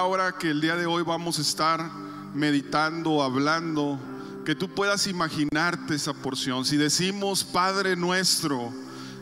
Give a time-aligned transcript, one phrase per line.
[0.00, 1.90] Ahora que el día de hoy vamos a estar
[2.32, 3.98] meditando, hablando,
[4.46, 6.64] que tú puedas imaginarte esa porción.
[6.64, 8.72] Si decimos Padre nuestro,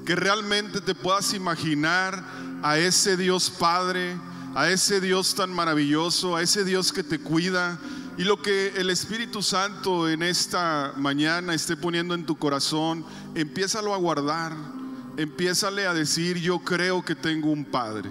[0.04, 2.22] que realmente te puedas imaginar
[2.62, 4.18] a ese Dios Padre,
[4.54, 7.79] a ese Dios tan maravilloso, a ese Dios que te cuida.
[8.19, 13.03] Y lo que el Espíritu Santo en esta mañana esté poniendo en tu corazón,
[13.35, 14.53] empiézalo a guardar,
[15.17, 18.11] empiézale a decir, yo creo que tengo un Padre.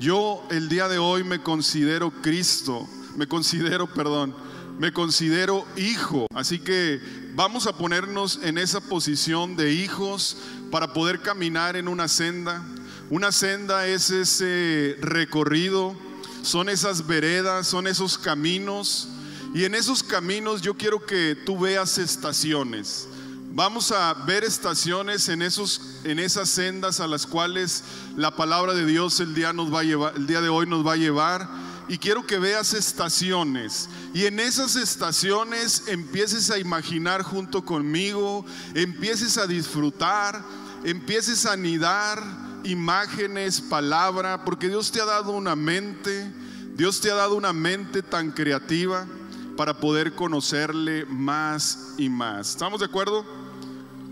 [0.00, 2.88] Yo el día de hoy me considero Cristo,
[3.18, 4.34] me considero, perdón,
[4.78, 6.26] me considero hijo.
[6.34, 7.02] Así que
[7.34, 10.38] vamos a ponernos en esa posición de hijos
[10.70, 12.64] para poder caminar en una senda.
[13.10, 15.94] Una senda es ese recorrido,
[16.40, 19.06] son esas veredas, son esos caminos.
[19.54, 23.06] Y en esos caminos yo quiero que tú veas estaciones.
[23.52, 27.82] Vamos a ver estaciones en, esos, en esas sendas a las cuales
[28.16, 30.86] la palabra de Dios el día, nos va a llevar, el día de hoy nos
[30.86, 31.48] va a llevar.
[31.88, 33.88] Y quiero que veas estaciones.
[34.14, 40.44] Y en esas estaciones empieces a imaginar junto conmigo, empieces a disfrutar,
[40.84, 42.22] empieces a anidar
[42.62, 46.32] imágenes, palabra, porque Dios te ha dado una mente,
[46.76, 49.08] Dios te ha dado una mente tan creativa
[49.56, 52.50] para poder conocerle más y más.
[52.50, 53.39] ¿Estamos de acuerdo?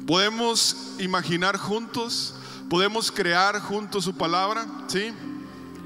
[0.09, 2.33] ¿Podemos imaginar juntos?
[2.71, 4.67] ¿Podemos crear juntos su palabra?
[4.87, 5.13] ¿Sí?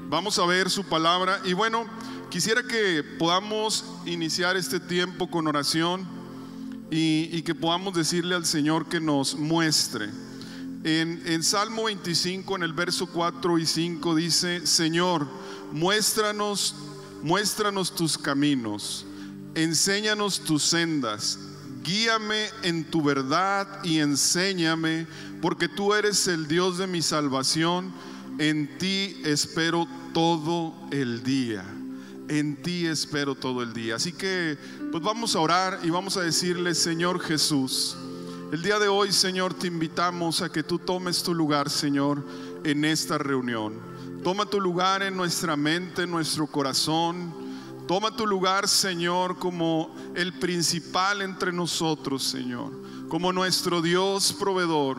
[0.07, 1.41] Vamos a ver su palabra.
[1.43, 1.85] Y bueno,
[2.29, 6.07] quisiera que podamos iniciar este tiempo con oración
[6.89, 10.09] y, que podamos decirle al Señor que nos muestre.
[10.85, 15.27] En, en Salmo 25, en el verso 4 y 5 dice, Señor,
[15.73, 16.75] muéstranos,
[17.23, 19.05] muéstranos tus caminos,
[19.53, 21.39] enséñanos tus sendas
[21.83, 25.05] guíame en tu verdad y enséñame,
[25.41, 27.93] porque tú eres el Dios de mi salvación,
[28.39, 31.63] en ti espero todo el día.
[32.29, 33.95] En ti espero todo el día.
[33.95, 34.57] Así que
[34.91, 37.97] pues vamos a orar y vamos a decirle, Señor Jesús,
[38.53, 42.23] el día de hoy, Señor, te invitamos a que tú tomes tu lugar, Señor,
[42.63, 43.73] en esta reunión.
[44.23, 47.42] Toma tu lugar en nuestra mente, en nuestro corazón.
[47.87, 52.71] Toma tu lugar, Señor, como el principal entre nosotros, Señor,
[53.09, 54.97] como nuestro Dios proveedor,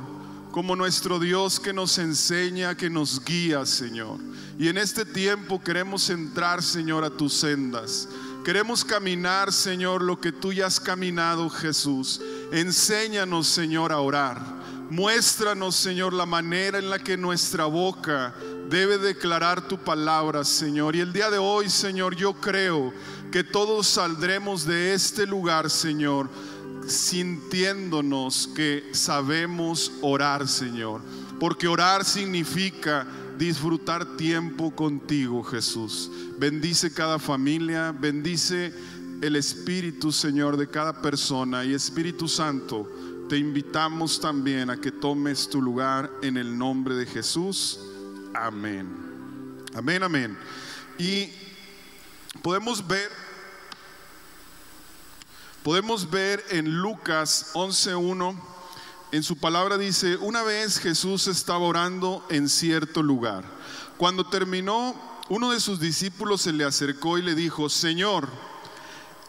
[0.50, 4.18] como nuestro Dios que nos enseña, que nos guía, Señor.
[4.58, 8.08] Y en este tiempo queremos entrar, Señor, a tus sendas.
[8.44, 12.20] Queremos caminar, Señor, lo que tú ya has caminado, Jesús.
[12.52, 14.63] Enséñanos, Señor, a orar.
[14.94, 18.32] Muéstranos, Señor, la manera en la que nuestra boca
[18.70, 20.94] debe declarar tu palabra, Señor.
[20.94, 22.94] Y el día de hoy, Señor, yo creo
[23.32, 26.30] que todos saldremos de este lugar, Señor,
[26.86, 31.00] sintiéndonos que sabemos orar, Señor.
[31.40, 33.04] Porque orar significa
[33.36, 36.08] disfrutar tiempo contigo, Jesús.
[36.38, 38.72] Bendice cada familia, bendice
[39.22, 41.64] el Espíritu, Señor, de cada persona.
[41.64, 42.88] Y Espíritu Santo,
[43.28, 47.80] te invitamos también a que tomes tu lugar en el nombre de Jesús.
[48.34, 49.64] Amén.
[49.74, 50.38] Amén, amén.
[50.98, 51.30] Y
[52.42, 53.10] podemos ver,
[55.62, 58.40] podemos ver en Lucas 11.1,
[59.12, 63.44] en su palabra dice, una vez Jesús estaba orando en cierto lugar.
[63.96, 64.94] Cuando terminó,
[65.28, 68.28] uno de sus discípulos se le acercó y le dijo, Señor,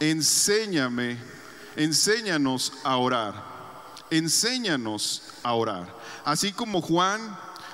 [0.00, 1.18] enséñame,
[1.76, 3.55] enséñanos a orar,
[4.10, 5.94] enséñanos a orar.
[6.24, 7.20] Así como Juan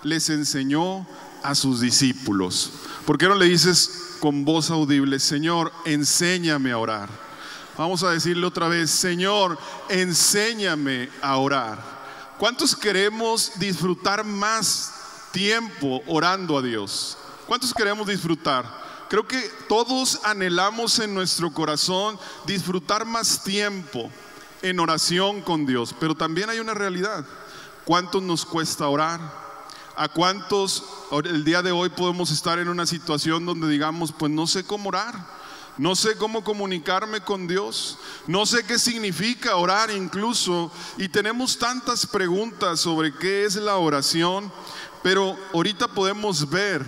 [0.03, 1.07] les enseñó
[1.43, 2.73] a sus discípulos.
[3.07, 7.09] ¿Por qué no le dices con voz audible, Señor, enséñame a orar?
[7.77, 11.83] Vamos a decirle otra vez, Señor, enséñame a orar.
[12.39, 14.93] ¿Cuántos queremos disfrutar más
[15.33, 17.17] tiempo orando a Dios?
[17.47, 18.83] ¿Cuántos queremos disfrutar?
[19.09, 24.11] Creo que todos anhelamos en nuestro corazón disfrutar más tiempo
[24.63, 27.25] en oración con Dios, pero también hay una realidad.
[27.85, 29.21] ¿Cuántos nos cuesta orar?
[29.97, 30.85] ¿A cuántos
[31.25, 34.89] el día de hoy podemos estar en una situación donde digamos, pues no sé cómo
[34.89, 35.43] orar?
[35.79, 37.99] No sé cómo comunicarme con Dios.
[38.27, 40.71] No sé qué significa orar incluso.
[40.99, 44.53] Y tenemos tantas preguntas sobre qué es la oración.
[45.03, 46.85] Pero ahorita podemos ver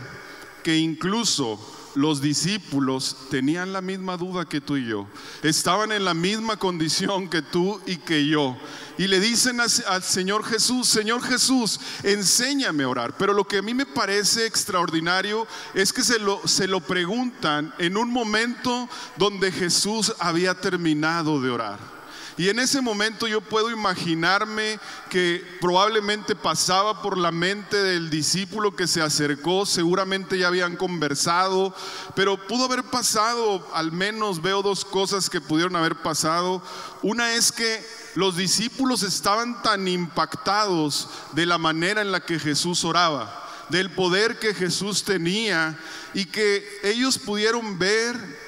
[0.63, 1.59] que incluso
[1.95, 5.07] los discípulos tenían la misma duda que tú y yo.
[5.43, 8.57] Estaban en la misma condición que tú y que yo.
[8.99, 13.17] Y le dicen al Señor Jesús, Señor Jesús, enséñame a orar.
[13.17, 17.73] Pero lo que a mí me parece extraordinario es que se lo, se lo preguntan
[17.79, 21.95] en un momento donde Jesús había terminado de orar.
[22.37, 28.75] Y en ese momento yo puedo imaginarme que probablemente pasaba por la mente del discípulo
[28.75, 31.75] que se acercó, seguramente ya habían conversado,
[32.17, 36.61] pero pudo haber pasado, al menos veo dos cosas que pudieron haber pasado.
[37.03, 37.87] Una es que
[38.17, 44.39] los discípulos estaban tan impactados de la manera en la que Jesús oraba del poder
[44.39, 45.79] que Jesús tenía
[46.13, 48.44] y que ellos pudieron ver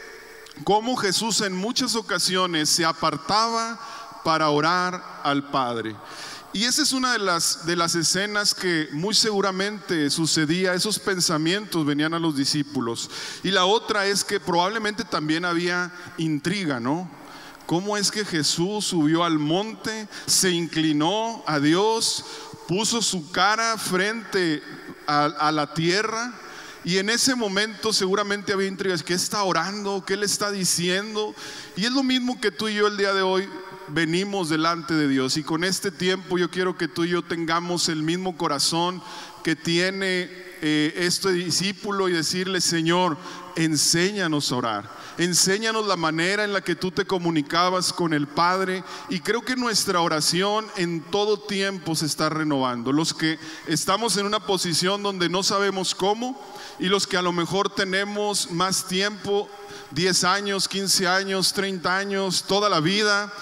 [0.64, 3.79] cómo Jesús en muchas ocasiones se apartaba
[4.25, 5.97] para orar al Padre.
[6.53, 11.85] Y esa es una de las, de las escenas que muy seguramente sucedía, esos pensamientos
[11.85, 13.11] venían a los discípulos.
[13.43, 17.11] Y la otra es que probablemente también había intriga, ¿no?
[17.67, 22.25] ¿Cómo es que Jesús subió al monte, se inclinó a Dios,
[22.67, 24.62] puso su cara frente
[25.06, 26.32] a, la tierra.
[26.87, 29.03] Y en ese momento seguramente había intrigas.
[29.03, 30.05] ¿Qué está orando?
[30.06, 31.35] ¿Qué le está diciendo?
[31.75, 33.49] Y es lo mismo que tú y yo el día de hoy
[33.88, 35.37] venimos delante de Dios.
[35.37, 39.03] Y con este tiempo yo quiero que tú y yo tengamos el mismo corazón
[39.43, 40.31] que tiene
[40.62, 43.19] eh, este discípulo y decirle, Señor,
[43.56, 44.91] enséñanos a orar.
[45.19, 49.57] Enséñanos la manera en la que tú te comunicabas con el Padre y creo que
[49.57, 52.93] nuestra oración en todo tiempo se está renovando.
[52.93, 56.39] Los que estamos en una posición donde no sabemos cómo
[56.79, 59.49] y los que a lo mejor tenemos más tiempo,
[59.93, 63.33] 10 años, 15 años, 30 años, toda la vida,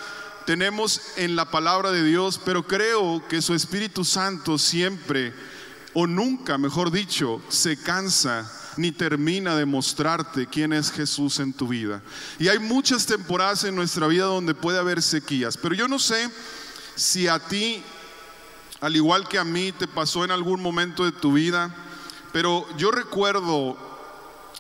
[0.47, 5.35] tenemos en la palabra de Dios, pero creo que su Espíritu Santo siempre,
[5.93, 11.69] o nunca, mejor dicho, se cansa ni termina de mostrarte quién es Jesús en tu
[11.69, 12.03] vida.
[12.39, 16.31] Y hay muchas temporadas en nuestra vida donde puede haber sequías, pero yo no sé
[16.95, 17.83] si a ti,
[18.81, 21.75] al igual que a mí, te pasó en algún momento de tu vida,
[22.33, 23.77] pero yo recuerdo,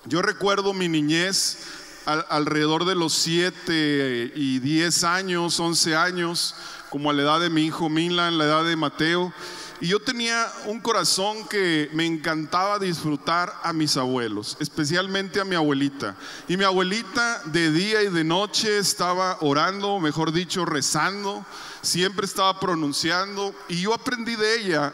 [0.06, 1.58] yo recuerdo mi niñez
[2.06, 6.54] alrededor de los 7 y 10 años, 11 años,
[6.90, 9.32] como a la edad de mi hijo Mila, en la edad de Mateo.
[9.80, 15.56] Y yo tenía un corazón que me encantaba disfrutar a mis abuelos, especialmente a mi
[15.56, 16.16] abuelita.
[16.48, 21.44] Y mi abuelita de día y de noche estaba orando, mejor dicho, rezando,
[21.82, 23.54] siempre estaba pronunciando.
[23.68, 24.92] Y yo aprendí de ella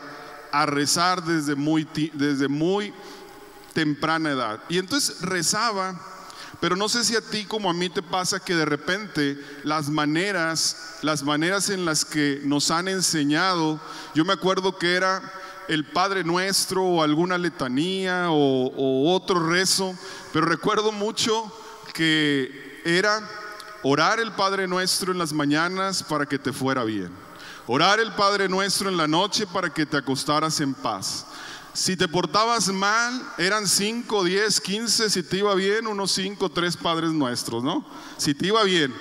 [0.51, 2.93] a rezar desde muy, desde muy
[3.73, 4.61] temprana edad.
[4.69, 6.01] Y entonces rezaba
[6.61, 9.89] pero no sé si a ti como a mí te pasa que de repente las
[9.89, 13.81] maneras, las maneras en las que nos han enseñado,
[14.15, 15.23] yo me acuerdo que era
[15.69, 19.97] el Padre Nuestro o alguna letanía o, otro rezo,
[20.33, 21.51] pero recuerdo mucho
[21.95, 23.27] que era
[23.83, 27.11] orar el Padre Nuestro en las mañanas para que te fuera bien.
[27.67, 31.25] Orar el Padre Nuestro en la noche para que te acostaras en paz.
[31.73, 36.77] Si te portabas mal, eran 5, 10, 15, si te iba bien, unos 5, 3
[36.77, 37.85] padres nuestros, ¿no?
[38.17, 38.93] Si te iba bien.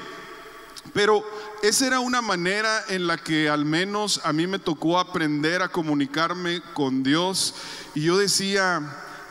[0.93, 1.23] Pero
[1.61, 5.69] esa era una manera en la que al menos a mí me tocó aprender a
[5.69, 7.55] comunicarme con Dios.
[7.95, 8.81] Y yo decía,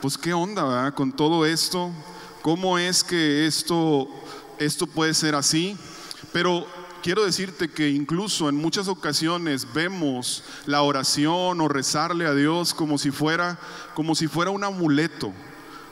[0.00, 0.94] pues qué onda, ¿verdad?
[0.94, 1.93] Con todo esto,
[2.43, 4.08] ¿cómo es que esto,
[4.58, 5.76] esto puede ser así?
[6.32, 6.67] Pero
[7.02, 12.98] quiero decirte que incluso en muchas ocasiones vemos la oración o rezarle a Dios como
[12.98, 13.58] si fuera
[13.94, 15.32] como si fuera un amuleto,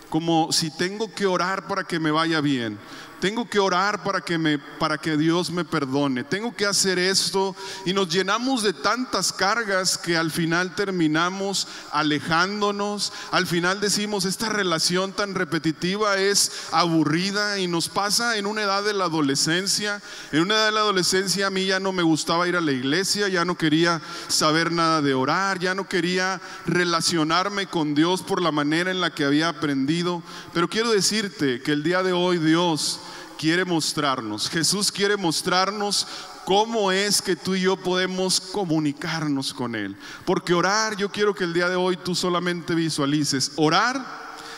[0.08, 2.78] como si tengo que orar para que me vaya bien.
[3.20, 6.22] Tengo que orar para que, me, para que Dios me perdone.
[6.22, 7.56] Tengo que hacer esto.
[7.86, 13.12] Y nos llenamos de tantas cargas que al final terminamos alejándonos.
[13.30, 18.84] Al final decimos, esta relación tan repetitiva es aburrida y nos pasa en una edad
[18.84, 20.02] de la adolescencia.
[20.32, 22.72] En una edad de la adolescencia a mí ya no me gustaba ir a la
[22.72, 28.42] iglesia, ya no quería saber nada de orar, ya no quería relacionarme con Dios por
[28.42, 30.22] la manera en la que había aprendido.
[30.52, 33.00] Pero quiero decirte que el día de hoy Dios
[33.38, 36.06] quiere mostrarnos, Jesús quiere mostrarnos
[36.44, 39.96] cómo es que tú y yo podemos comunicarnos con Él.
[40.24, 44.00] Porque orar, yo quiero que el día de hoy tú solamente visualices, orar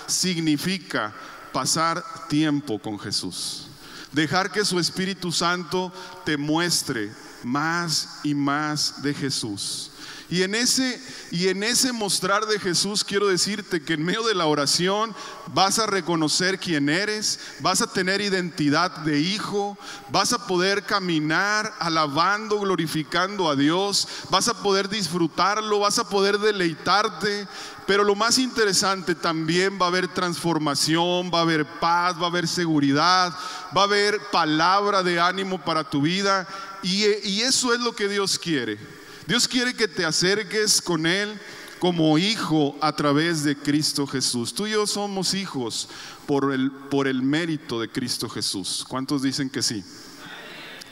[0.06, 1.14] significa
[1.52, 3.68] pasar tiempo con Jesús.
[4.12, 5.92] Dejar que su Espíritu Santo
[6.25, 7.11] te muestre
[7.42, 9.90] más y más de Jesús.
[10.30, 14.35] Y en ese y en ese mostrar de Jesús quiero decirte que en medio de
[14.35, 15.14] la oración
[15.54, 19.78] vas a reconocer quién eres, vas a tener identidad de hijo,
[20.11, 26.38] vas a poder caminar alabando, glorificando a Dios, vas a poder disfrutarlo, vas a poder
[26.38, 27.49] deleitarte,
[27.87, 32.30] pero lo más interesante también va a haber transformación, va a haber paz, va a
[32.30, 33.35] haber seguridad,
[33.76, 36.47] va a haber palabra de ánimo para tu vida
[36.82, 38.98] y, y eso es lo que Dios quiere.
[39.28, 41.38] Dios quiere que te acerques con Él
[41.80, 44.54] como hijo a través de Cristo Jesús.
[44.54, 45.90] Tú y yo somos hijos
[46.26, 48.87] por el, por el mérito de Cristo Jesús.
[48.88, 49.85] ¿Cuántos dicen que sí?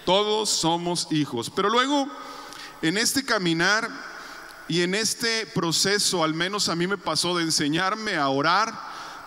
[0.04, 1.48] Todos somos hijos.
[1.48, 2.10] Pero luego,
[2.82, 3.88] en este caminar
[4.68, 8.78] y en este proceso, al menos a mí me pasó de enseñarme a orar,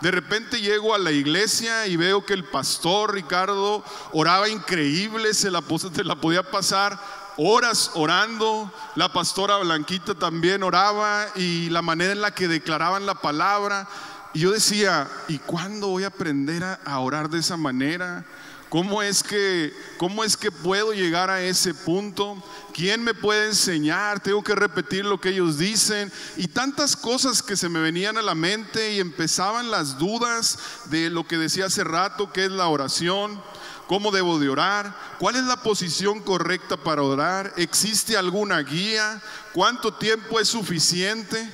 [0.02, 5.50] de repente llego a la iglesia y veo que el pastor Ricardo oraba increíble, se
[5.50, 5.64] la,
[5.96, 12.20] se la podía pasar horas orando, la pastora Blanquita también oraba y la manera en
[12.20, 13.88] la que declaraban la palabra.
[14.34, 18.26] Y yo decía, ¿y cuándo voy a aprender a, orar de esa manera?
[18.68, 22.44] ¿Cómo es, que, ¿Cómo es que puedo llegar a ese punto?
[22.74, 24.20] ¿Quién me puede enseñar?
[24.20, 26.12] Tengo que repetir lo que ellos dicen.
[26.36, 31.10] Y tantas cosas que se me venían a la mente y empezaban las dudas de
[31.10, 33.42] lo que decía hace rato, que es la oración.
[33.90, 34.96] ¿Cómo debo de orar?
[35.18, 37.52] ¿Cuál es la posición correcta para orar?
[37.58, 39.20] ¿Existe alguna guía?
[39.52, 41.52] ¿Cuánto tiempo es suficiente?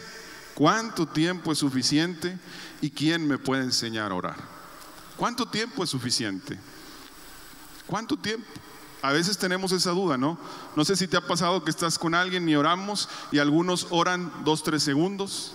[0.53, 2.37] ¿Cuánto tiempo es suficiente?
[2.81, 4.35] ¿Y quién me puede enseñar a orar?
[5.15, 6.59] ¿Cuánto tiempo es suficiente?
[7.87, 8.45] ¿Cuánto tiempo?
[9.01, 10.37] A veces tenemos esa duda, ¿no?
[10.75, 14.29] No sé si te ha pasado que estás con alguien y oramos y algunos oran
[14.43, 15.53] dos, tres segundos,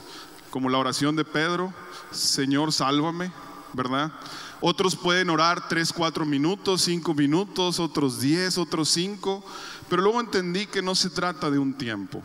[0.48, 1.74] como la oración de Pedro,
[2.10, 3.30] Señor, sálvame,
[3.74, 4.12] ¿verdad?
[4.60, 9.44] Otros pueden orar 3, 4 minutos, 5 minutos, otros 10, otros 5.
[9.88, 12.22] Pero luego entendí que no se trata de un tiempo,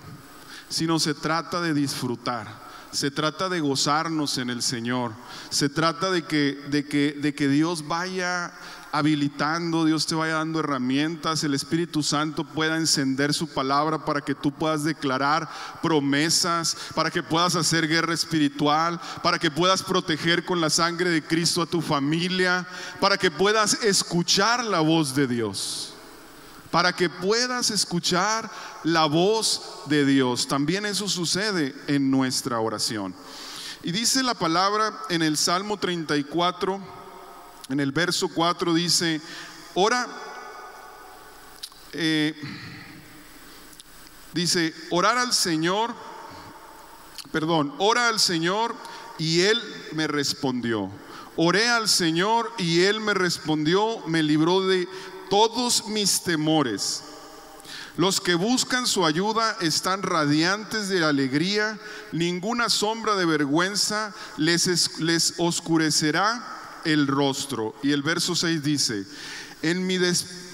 [0.67, 2.65] sino se trata de disfrutar.
[2.91, 5.11] Se trata de gozarnos en el Señor.
[5.49, 8.53] Se trata de que, de que, de que Dios vaya
[8.97, 14.33] habilitando, Dios te vaya dando herramientas, el Espíritu Santo pueda encender su palabra para que
[14.33, 15.49] tú puedas declarar
[15.81, 21.21] promesas, para que puedas hacer guerra espiritual, para que puedas proteger con la sangre de
[21.21, 22.65] Cristo a tu familia,
[23.01, 25.93] para que puedas escuchar la voz de Dios.
[26.71, 28.49] Para que puedas escuchar
[28.83, 30.47] la voz de Dios.
[30.47, 33.13] También eso sucede en nuestra oración.
[33.83, 37.04] Y dice la palabra en el Salmo 34,
[37.69, 39.21] en el verso 4 dice,
[39.73, 40.07] ora,
[41.93, 42.35] eh,
[44.33, 45.93] dice, orar al Señor,
[47.31, 48.75] perdón, ora al Señor
[49.17, 49.61] y Él
[49.93, 50.91] me respondió.
[51.37, 54.87] Oré al Señor y Él me respondió, me libró de
[55.29, 57.03] todos mis temores.
[57.97, 61.79] Los que buscan su ayuda están radiantes de alegría,
[62.11, 66.54] ninguna sombra de vergüenza les, les oscurecerá
[66.85, 67.75] el rostro.
[67.83, 69.05] Y el verso 6 dice,
[69.61, 69.97] en mi,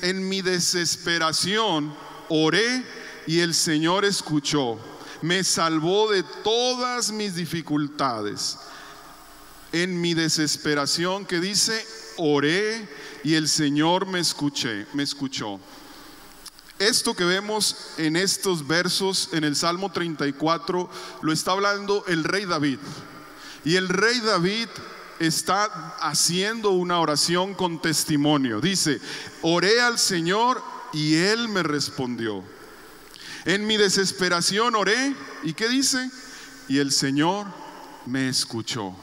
[0.02, 1.94] en mi desesperación
[2.30, 2.84] oré
[3.28, 4.80] y el Señor escuchó,
[5.22, 8.58] me salvó de todas mis dificultades.
[9.74, 11.86] En mi desesperación que dice,
[12.18, 12.88] oré
[13.24, 15.60] y el Señor me escuché, me escuchó.
[16.80, 20.90] Esto que vemos en estos versos en el Salmo 34
[21.22, 22.80] lo está hablando el rey David.
[23.64, 24.68] Y el rey David
[25.28, 28.60] está haciendo una oración con testimonio.
[28.60, 29.00] Dice,
[29.44, 30.64] oré al Señor
[30.94, 32.44] y Él me respondió.
[33.46, 36.10] En mi desesperación oré y ¿qué dice?
[36.68, 37.46] Y el Señor
[38.06, 38.96] me escuchó.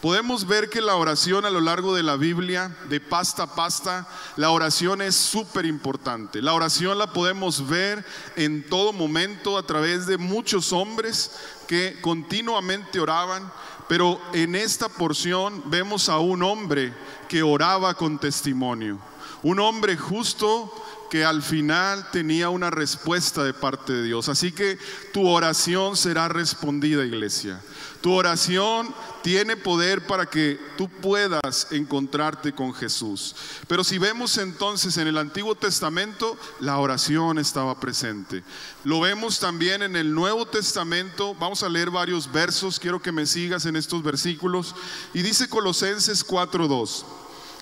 [0.00, 4.06] Podemos ver que la oración a lo largo de la Biblia, de pasta a pasta,
[4.36, 6.42] la oración es súper importante.
[6.42, 8.04] La oración la podemos ver
[8.36, 11.32] en todo momento a través de muchos hombres
[11.66, 13.50] que continuamente oraban,
[13.88, 16.92] pero en esta porción vemos a un hombre
[17.28, 18.98] que oraba con testimonio,
[19.42, 20.72] un hombre justo
[21.10, 24.28] que al final tenía una respuesta de parte de Dios.
[24.28, 24.78] Así que
[25.12, 27.60] tu oración será respondida, iglesia.
[28.00, 33.34] Tu oración tiene poder para que tú puedas encontrarte con Jesús.
[33.66, 38.44] Pero si vemos entonces en el Antiguo Testamento, la oración estaba presente.
[38.84, 41.34] Lo vemos también en el Nuevo Testamento.
[41.34, 42.78] Vamos a leer varios versos.
[42.78, 44.76] Quiero que me sigas en estos versículos.
[45.12, 47.04] Y dice Colosenses 4:2.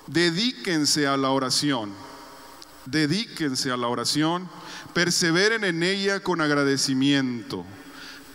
[0.06, 1.92] Dedíquense a la oración.
[2.86, 4.48] Dedíquense a la oración.
[4.92, 7.64] Perseveren en ella con agradecimiento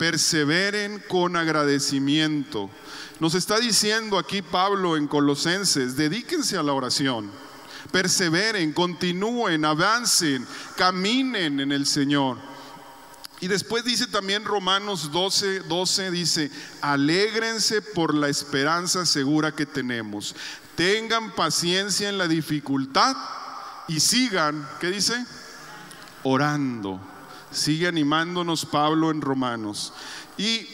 [0.00, 2.70] perseveren con agradecimiento.
[3.18, 7.30] Nos está diciendo aquí Pablo en Colosenses, dedíquense a la oración,
[7.92, 12.38] perseveren, continúen, avancen, caminen en el Señor.
[13.42, 20.34] Y después dice también Romanos 12, 12, dice, alégrense por la esperanza segura que tenemos.
[20.76, 23.14] Tengan paciencia en la dificultad
[23.90, 25.26] y sigan, ¿qué dice?
[26.22, 27.00] Orando.
[27.50, 29.92] Sigue animándonos Pablo en Romanos.
[30.38, 30.68] Y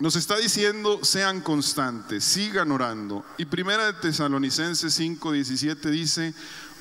[0.00, 3.24] nos está diciendo, sean constantes, sigan orando.
[3.38, 6.34] Y primera de Tesalonicenses 5, 17 dice,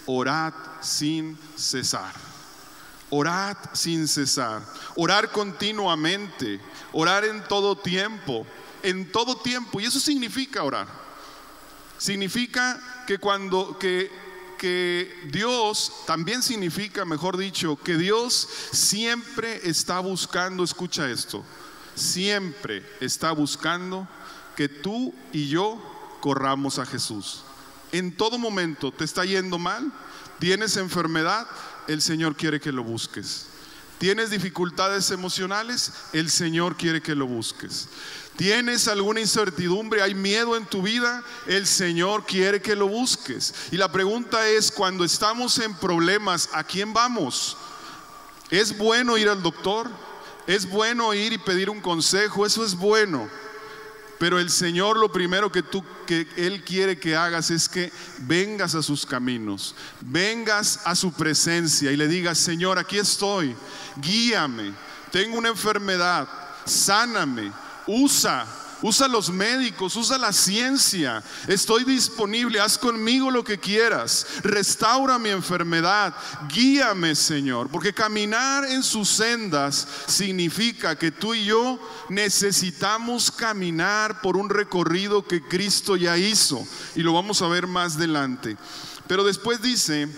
[0.08, 2.16] orad sin cesar.
[3.12, 4.64] Orad sin cesar.
[4.96, 6.60] Orar continuamente.
[6.92, 8.48] Orar en todo tiempo.
[8.82, 9.80] En todo tiempo.
[9.80, 10.88] Y eso significa orar.
[12.00, 14.25] Significa que cuando, que
[14.58, 21.44] que Dios también significa, mejor dicho, que Dios siempre está buscando, escucha esto,
[21.96, 24.08] siempre está buscando
[24.56, 25.82] que tú y yo
[26.22, 27.44] corramos a Jesús.
[27.92, 29.92] En todo momento te está yendo mal,
[30.40, 31.48] tienes enfermedad,
[31.88, 33.48] el Señor quiere que lo busques.
[33.98, 35.92] ¿Tienes dificultades emocionales?
[36.12, 37.88] El Señor quiere que lo busques.
[38.36, 40.02] ¿Tienes alguna incertidumbre?
[40.02, 41.24] ¿Hay miedo en tu vida?
[41.48, 43.54] El Señor quiere que lo busques.
[43.72, 47.56] Y la pregunta es, cuando estamos en problemas, ¿a quién vamos?
[48.50, 49.90] ¿Es bueno ir al doctor?
[50.46, 52.46] ¿Es bueno ir y pedir un consejo?
[52.46, 53.30] Eso es bueno.
[54.20, 58.76] Pero el Señor lo primero que tú que él quiere que hagas es que vengas
[58.76, 63.56] a sus caminos, vengas a su presencia y le digas, "Señor, aquí estoy.
[63.98, 64.74] Guíame.
[65.12, 66.28] Tengo una enfermedad.
[66.66, 67.52] Sáname.
[67.88, 68.46] Usa
[68.82, 71.24] Usa los médicos, usa la ciencia.
[71.48, 74.28] Estoy disponible, haz conmigo lo que quieras.
[74.44, 76.14] Restaura mi enfermedad.
[76.50, 77.70] Guíame, Señor.
[77.70, 81.80] Porque caminar en sus sendas significa que tú y yo
[82.10, 86.66] necesitamos caminar por un recorrido que Cristo ya hizo.
[86.96, 88.58] Y lo vamos a ver más adelante.
[89.08, 90.10] Pero después dice,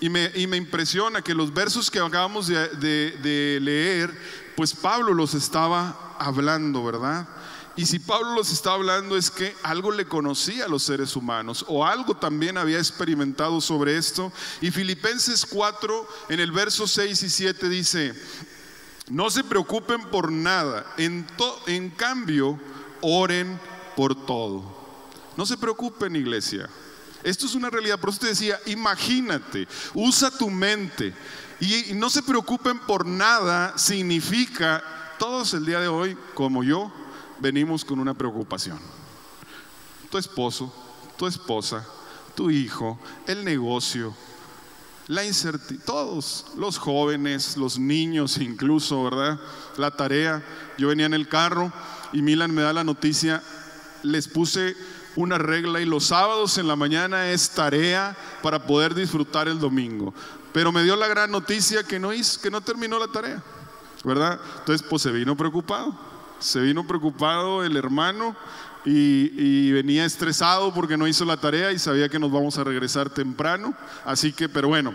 [0.00, 4.14] y me, impresiona que los versos que acabamos de, de leer,
[4.56, 7.26] pues Pablo los estaba hablando, ¿verdad?
[7.76, 11.64] Y si Pablo los está hablando es que algo le conocía a los seres humanos
[11.66, 14.32] o algo también había experimentado sobre esto.
[14.60, 18.14] Y Filipenses 4 en el verso 6 y 7 dice,
[19.08, 21.26] no se preocupen por nada, en,
[21.90, 22.58] cambio
[23.00, 23.60] oren
[23.96, 24.62] por todo.
[25.36, 26.70] No se preocupen iglesia.
[27.24, 27.98] Esto es una realidad.
[27.98, 31.12] Por eso te decía, imagínate, usa tu mente.
[31.60, 34.82] Y no se preocupen por nada significa,
[35.18, 36.92] todos el día de hoy, como yo,
[37.40, 38.78] venimos con una preocupación.
[40.10, 40.72] Tu esposo,
[41.16, 41.86] tu esposa,
[42.34, 44.14] tu hijo, el negocio,
[45.06, 49.38] la incertidumbre, todos, los jóvenes, los niños incluso, ¿verdad?
[49.76, 50.42] La tarea.
[50.78, 51.72] Yo venía en el carro
[52.12, 53.42] y Milan me da la noticia,
[54.02, 54.76] les puse
[55.16, 60.14] una regla y los sábados en la mañana es tarea para poder disfrutar el domingo.
[60.52, 63.42] Pero me dio la gran noticia que no hizo, que no terminó la tarea,
[64.04, 64.40] ¿verdad?
[64.60, 66.13] Entonces, pues se vino preocupado.
[66.44, 68.36] Se vino preocupado el hermano
[68.84, 73.08] y, venía estresado porque no hizo la tarea y sabía que nos vamos a regresar
[73.08, 73.74] temprano.
[74.04, 74.94] Así que, pero bueno,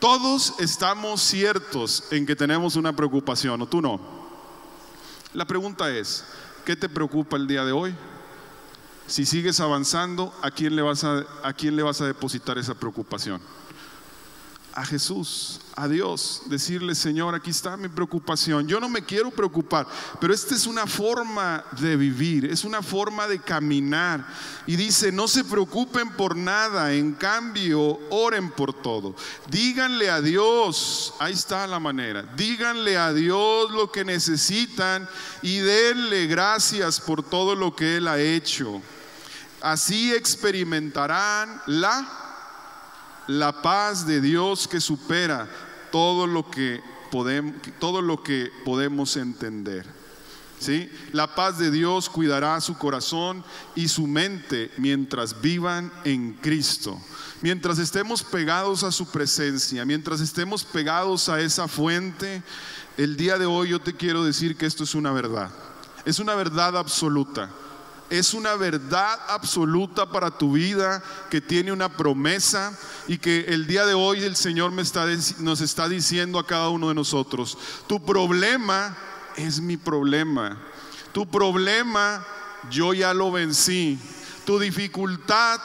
[0.00, 4.00] todos estamos ciertos en que tenemos una preocupación, o tú no.
[5.34, 6.24] La pregunta es,
[6.64, 7.94] ¿qué te preocupa el día de hoy?
[9.06, 12.74] Si sigues avanzando, ¿a quién le vas a, a, quién le vas a depositar esa
[12.74, 13.40] preocupación?
[14.74, 18.68] A Jesús, a Dios, decirle, Señor, aquí está mi preocupación.
[18.68, 19.86] Yo no me quiero preocupar,
[20.20, 24.26] pero esta es una forma de vivir, es una forma de caminar.
[24.66, 29.14] Y dice, no se preocupen por nada, en cambio, oren por todo.
[29.48, 35.08] Díganle a Dios, ahí está la manera, díganle a Dios lo que necesitan
[35.42, 38.80] y denle gracias por todo lo que Él ha hecho.
[39.60, 42.19] Así experimentarán la
[43.30, 45.48] la paz de Dios que supera
[45.92, 46.80] todo lo que
[47.12, 49.86] podemos, todo lo que podemos entender.
[50.58, 50.90] ¿Sí?
[51.12, 53.42] La paz de Dios cuidará su corazón
[53.74, 57.00] y su mente mientras vivan en Cristo.
[57.40, 62.42] Mientras estemos pegados a su presencia, mientras estemos pegados a esa fuente,
[62.98, 65.50] el día de hoy yo te quiero decir que esto es una verdad.
[66.04, 67.48] Es una verdad absoluta
[68.10, 73.86] es una verdad absoluta para tu vida que tiene una promesa y que el día
[73.86, 78.96] de hoy el Señor nos está diciendo a cada uno de nosotros, tu problema
[79.36, 80.60] es mi problema,
[81.12, 82.26] tu problema
[82.68, 83.98] yo ya lo vencí,
[84.44, 85.60] tu dificultad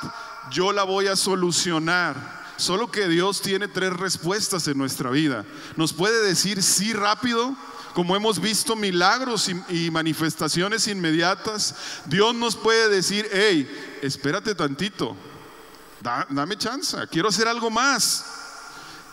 [0.51, 2.45] yo la voy a solucionar.
[2.57, 5.43] Solo que Dios tiene tres respuestas en nuestra vida.
[5.75, 7.53] Nos puede decir sí rápido,
[7.95, 15.15] como hemos visto milagros y, manifestaciones inmediatas, Dios nos puede decir, hey, espérate tantito,
[16.29, 18.25] dame chance, quiero hacer algo más.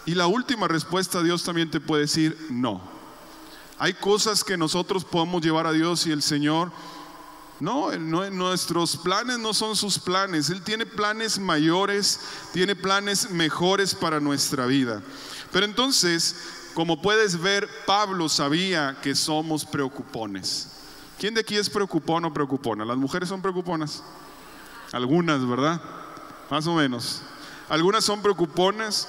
[0.05, 2.83] Y la última respuesta, Dios también te puede decir, no.
[3.79, 6.73] Hay cosas que nosotros podemos llevar a Dios y el Señor
[7.61, 10.51] no, no, nuestros planes no son sus planes.
[10.51, 12.19] Él tiene planes mayores,
[12.53, 15.01] tiene planes mejores para nuestra vida.
[15.53, 16.35] Pero entonces,
[16.75, 20.69] como puedes ver, Pablo sabía que somos preocupones.
[21.19, 22.85] ¿Quién de aquí es preocupón o preocupona?
[22.85, 24.03] ¿Las mujeres son preocuponas?
[24.93, 25.81] Algunas, ¿verdad?
[26.51, 27.23] Más o menos.
[27.69, 29.09] Algunas son preocuponas,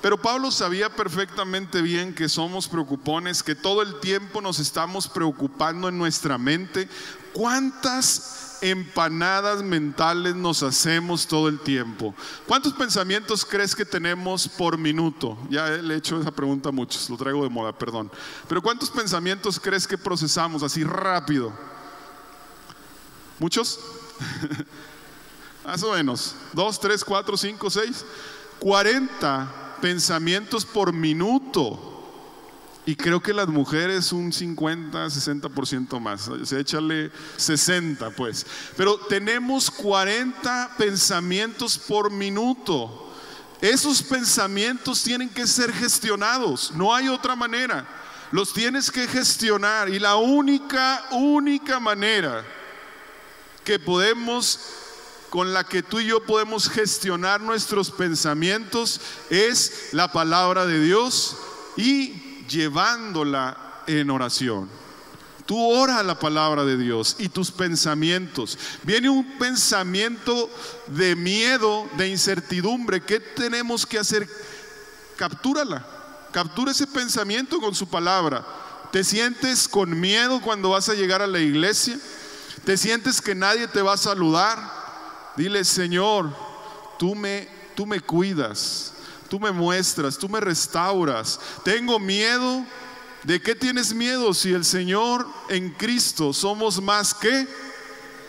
[0.00, 5.88] pero Pablo sabía perfectamente bien que somos preocupones, que todo el tiempo nos estamos preocupando
[5.88, 6.88] en nuestra mente.
[7.32, 12.14] ¿Cuántas empanadas mentales nos hacemos todo el tiempo?
[12.46, 15.36] ¿Cuántos pensamientos crees que tenemos por minuto?
[15.50, 18.10] Ya le he hecho esa pregunta a muchos, lo traigo de moda, perdón.
[18.48, 21.52] Pero ¿cuántos pensamientos crees que procesamos así rápido?
[23.38, 23.80] ¿Muchos?
[25.64, 26.34] Más o menos.
[26.52, 28.04] ¿Dos, tres, cuatro, cinco, seis?
[28.58, 31.93] Cuarenta pensamientos por minuto.
[32.86, 36.28] Y creo que las mujeres un 50, 60% más.
[36.28, 38.44] O sea, échale 60 pues.
[38.76, 43.12] Pero tenemos 40 pensamientos por minuto.
[43.62, 46.72] Esos pensamientos tienen que ser gestionados.
[46.72, 47.86] No hay otra manera.
[48.30, 49.88] Los tienes que gestionar.
[49.88, 52.44] Y la única, única manera
[53.64, 54.60] que podemos
[55.30, 61.36] con la que tú y yo podemos gestionar nuestros pensamientos es la palabra de Dios
[61.76, 64.68] y llevándola en oración.
[65.46, 68.58] Tú ora la palabra de Dios y tus pensamientos.
[68.82, 70.48] Viene un pensamiento
[70.86, 73.02] de miedo, de incertidumbre.
[73.02, 74.26] ¿Qué tenemos que hacer?
[75.16, 75.86] Captúrala.
[76.32, 78.44] Captura ese pensamiento con su palabra.
[78.90, 81.98] ¿Te sientes con miedo cuando vas a llegar a la iglesia?
[82.64, 84.58] ¿Te sientes que nadie te va a saludar?
[85.36, 86.34] Dile, Señor,
[86.98, 88.93] tú me, tú me cuidas,
[89.28, 91.40] tú me muestras, tú me restauras.
[91.64, 92.64] Tengo miedo.
[93.24, 97.48] ¿De qué tienes miedo si el Señor en Cristo somos más que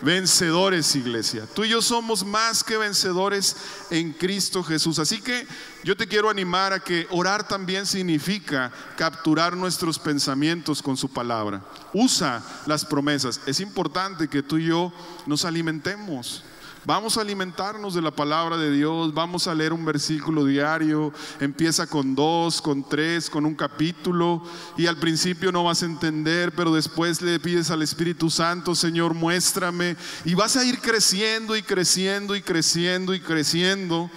[0.02, 1.46] vencedores, iglesia?
[1.54, 3.58] Tú y yo somos más que vencedores
[3.90, 4.98] en Cristo Jesús.
[5.00, 5.46] Así que
[5.84, 11.62] yo te quiero animar a que orar también significa capturar nuestros pensamientos con su palabra.
[11.92, 13.42] Usa las promesas.
[13.46, 14.94] Es importante que tú y yo
[15.26, 16.46] nos alimentemos.
[16.86, 21.88] Vamos a alimentarnos de la palabra de Dios, vamos a leer un versículo diario, empieza
[21.88, 24.44] con dos, con tres, con un capítulo
[24.78, 29.16] y al principio no vas a entender, pero después le pides al Espíritu Santo, Señor,
[29.16, 29.96] muéstrame
[30.26, 34.12] y vas a ir creciendo y creciendo y creciendo y creciendo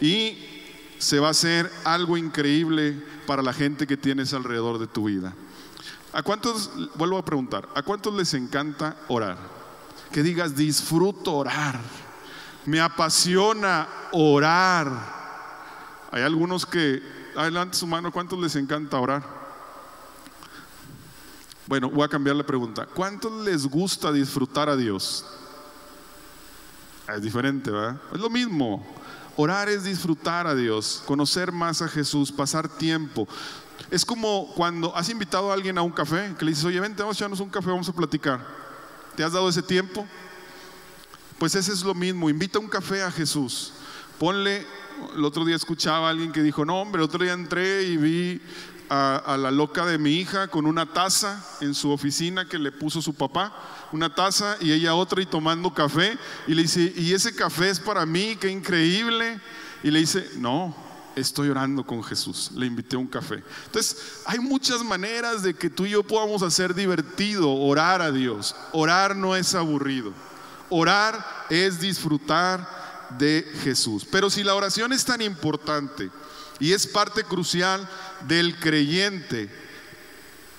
[0.00, 0.38] y
[0.98, 5.34] se va a hacer algo increíble para la gente que tienes alrededor de tu vida.
[6.14, 9.36] ¿A cuántos, vuelvo a preguntar, ¿a cuántos les encanta orar?
[10.10, 12.03] Que digas, disfruto orar
[12.66, 14.90] me apasiona orar.
[16.10, 17.02] Hay algunos que,
[17.36, 19.22] adelante su mano, ¿cuántos les encanta orar?
[21.66, 22.86] Bueno, voy a cambiar la pregunta.
[22.86, 25.24] ¿Cuántos les gusta disfrutar a Dios?
[27.14, 28.00] Es diferente, ¿verdad?
[28.12, 28.84] Es lo mismo.
[29.36, 33.26] Orar es disfrutar a Dios, conocer más a Jesús, pasar tiempo.
[33.90, 37.02] Es como cuando has invitado a alguien a un café, que le dices, oye, vente,
[37.02, 38.46] vamos a echarnos un café, vamos a platicar.
[39.16, 40.06] ¿Te has dado ese tiempo?
[41.38, 43.72] Pues ese es lo mismo, invita un café a Jesús.
[44.18, 44.66] Ponle,
[45.16, 47.96] el otro día escuchaba a alguien que dijo, no hombre, el otro día entré y
[47.96, 48.40] vi
[48.88, 53.02] a, la loca de mi hija con una taza en su oficina que le puso
[53.02, 53.52] su papá,
[53.92, 56.16] una taza y ella otra y tomando café.
[56.46, 59.40] Y le dice, y ese café es para mí, qué increíble.
[59.82, 60.74] Y le dice, no,
[61.16, 62.50] estoy orando con Jesús.
[62.54, 63.42] Le invité a un café.
[63.66, 68.54] Entonces, hay muchas maneras de que tú y yo podamos hacer divertido, orar a Dios.
[68.72, 70.12] Orar no es aburrido.
[70.70, 72.66] Orar es disfrutar
[73.18, 74.06] de Jesús.
[74.10, 76.10] Pero si la oración es tan importante
[76.58, 77.88] y es parte crucial
[78.26, 79.50] del creyente,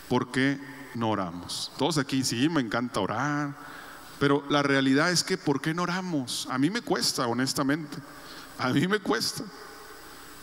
[0.07, 0.59] ¿por qué
[0.93, 1.71] no oramos?
[1.77, 3.55] Todos aquí sí, me encanta orar,
[4.19, 6.47] pero la realidad es que ¿por qué no oramos?
[6.49, 7.97] A mí me cuesta, honestamente.
[8.57, 9.43] A mí me cuesta.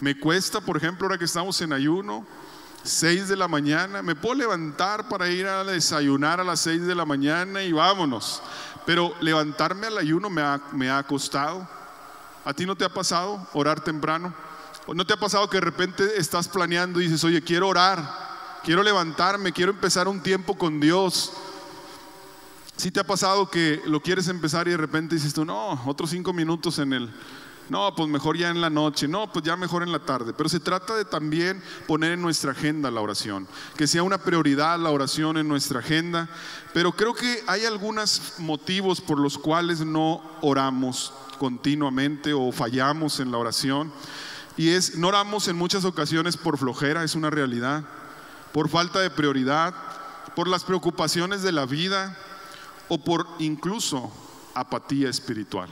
[0.00, 2.26] Me cuesta, por ejemplo, ahora que estamos en ayuno,
[2.84, 6.94] 6 de la mañana, me puedo levantar para ir a desayunar a las 6 de
[6.94, 8.42] la mañana y vámonos.
[8.84, 11.68] Pero levantarme al ayuno me ha, me ha costado.
[12.44, 14.34] ¿A ti no te ha pasado orar temprano?
[14.88, 18.02] ¿No te ha pasado que de repente estás planeando y dices, oye, quiero orar,
[18.64, 21.32] quiero levantarme, quiero empezar un tiempo con Dios?
[22.76, 26.10] Si te ha pasado que lo quieres empezar y de repente dices tú, no, otros
[26.10, 27.14] cinco minutos en el,
[27.68, 30.32] no, pues mejor ya en la noche, no, pues ya mejor en la tarde.
[30.36, 33.46] Pero se trata de también poner en nuestra agenda la oración,
[33.76, 36.28] que sea una prioridad la oración en nuestra agenda.
[36.74, 43.30] Pero creo que hay algunos motivos por los cuales no oramos continuamente o fallamos en
[43.30, 43.92] la oración.
[44.56, 47.84] Y es, no oramos en muchas ocasiones por flojera, es una realidad,
[48.52, 49.74] por falta de prioridad,
[50.36, 52.18] por las preocupaciones de la vida
[52.88, 54.12] o por incluso
[54.54, 55.70] apatía espiritual.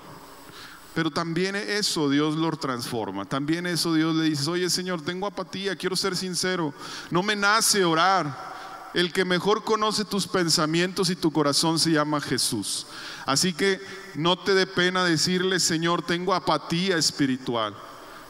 [0.94, 3.24] Pero también eso Dios lo transforma.
[3.24, 6.74] También eso Dios le dice, oye Señor, tengo apatía, quiero ser sincero.
[7.10, 8.50] No me nace orar.
[8.92, 12.88] El que mejor conoce tus pensamientos y tu corazón se llama Jesús.
[13.24, 13.80] Así que
[14.16, 17.76] no te dé pena decirle, Señor, tengo apatía espiritual.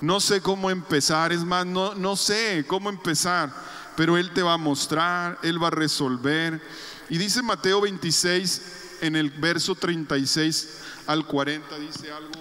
[0.02, 1.32] No sé cómo empezar.
[1.32, 3.54] Es más, no, no sé cómo empezar.
[3.96, 6.60] Pero Él te va a mostrar, Él va a resolver.
[7.08, 8.62] Y dice Mateo 26,
[9.00, 12.40] en el verso 36 al 40 dice algo,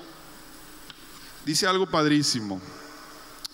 [1.45, 2.61] dice algo padrísimo.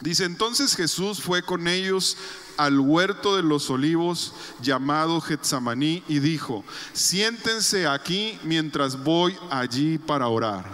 [0.02, 2.18] Dice, entonces Jesús fue con ellos
[2.58, 10.28] al huerto de los olivos llamado Getsamaní y dijo, siéntense aquí mientras voy allí para
[10.28, 10.66] orar.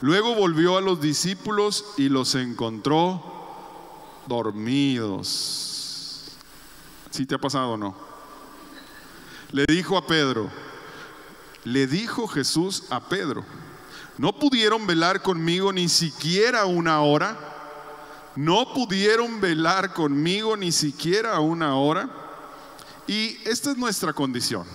[0.00, 3.22] Luego volvió a los discípulos y los encontró
[4.26, 5.74] dormidos.
[7.10, 7.94] ¿Sí te ha pasado o no?
[9.50, 10.50] Le dijo a Pedro,
[11.64, 13.44] le dijo Jesús a Pedro,
[14.18, 17.52] ¿no pudieron velar conmigo ni siquiera una hora?
[18.36, 22.08] no pudieron velar conmigo ni siquiera una hora.
[23.06, 24.66] Y esta es nuestra condición.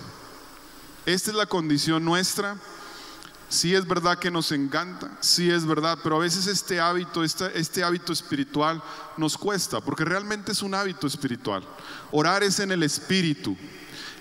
[1.04, 2.56] Esta es la condición nuestra.
[3.48, 7.58] Sí es verdad que nos encanta, sí es verdad, pero a veces este hábito, este,
[7.58, 8.80] este hábito espiritual
[9.16, 11.66] nos cuesta, porque realmente es un hábito espiritual.
[12.12, 13.56] Orar es en el espíritu.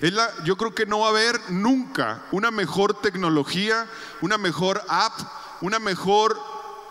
[0.02, 3.88] Es la, yo creo que no va a haber nunca una mejor tecnología,
[4.22, 5.14] una mejor app,
[5.62, 6.40] una mejor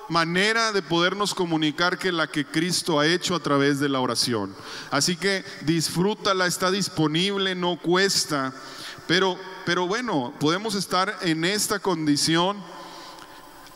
[0.08, 4.54] manera de podernos comunicar que la que Cristo ha hecho a través de la oración.
[4.90, 8.52] Así que disfrútala, está disponible, no cuesta,
[9.06, 12.62] pero, pero bueno, podemos estar en esta condición.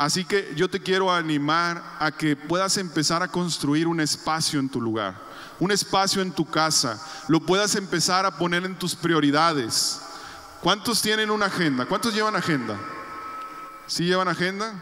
[0.03, 4.69] Así que yo te quiero animar a que puedas empezar a construir un espacio en
[4.69, 5.15] tu lugar,
[5.61, 10.01] un espacio en tu casa, lo puedas empezar a poner en tus prioridades.
[10.61, 11.87] ¿Cuántos tienen una agenda?
[11.87, 12.77] ¿Cuántos llevan agenda?
[13.87, 14.75] ¿Sí llevan agenda?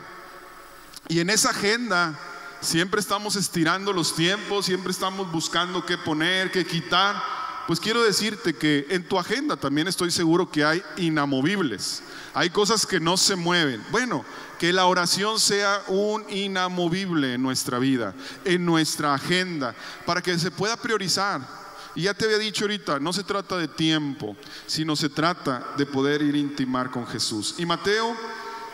[1.08, 2.18] Y en esa agenda
[2.62, 7.22] siempre estamos estirando los tiempos, siempre estamos buscando qué poner, qué quitar.
[7.70, 12.02] Pues quiero decirte que en tu agenda también estoy seguro que hay inamovibles.
[12.34, 13.80] Hay cosas que no se mueven.
[13.92, 14.24] Bueno,
[14.58, 18.12] que la oración sea un inamovible en nuestra vida,
[18.44, 19.72] en nuestra agenda,
[20.04, 21.46] para que se pueda priorizar.
[21.94, 25.86] Y ya te había dicho ahorita, no se trata de tiempo, sino se trata de
[25.86, 27.54] poder ir intimar con Jesús.
[27.56, 28.16] Y Mateo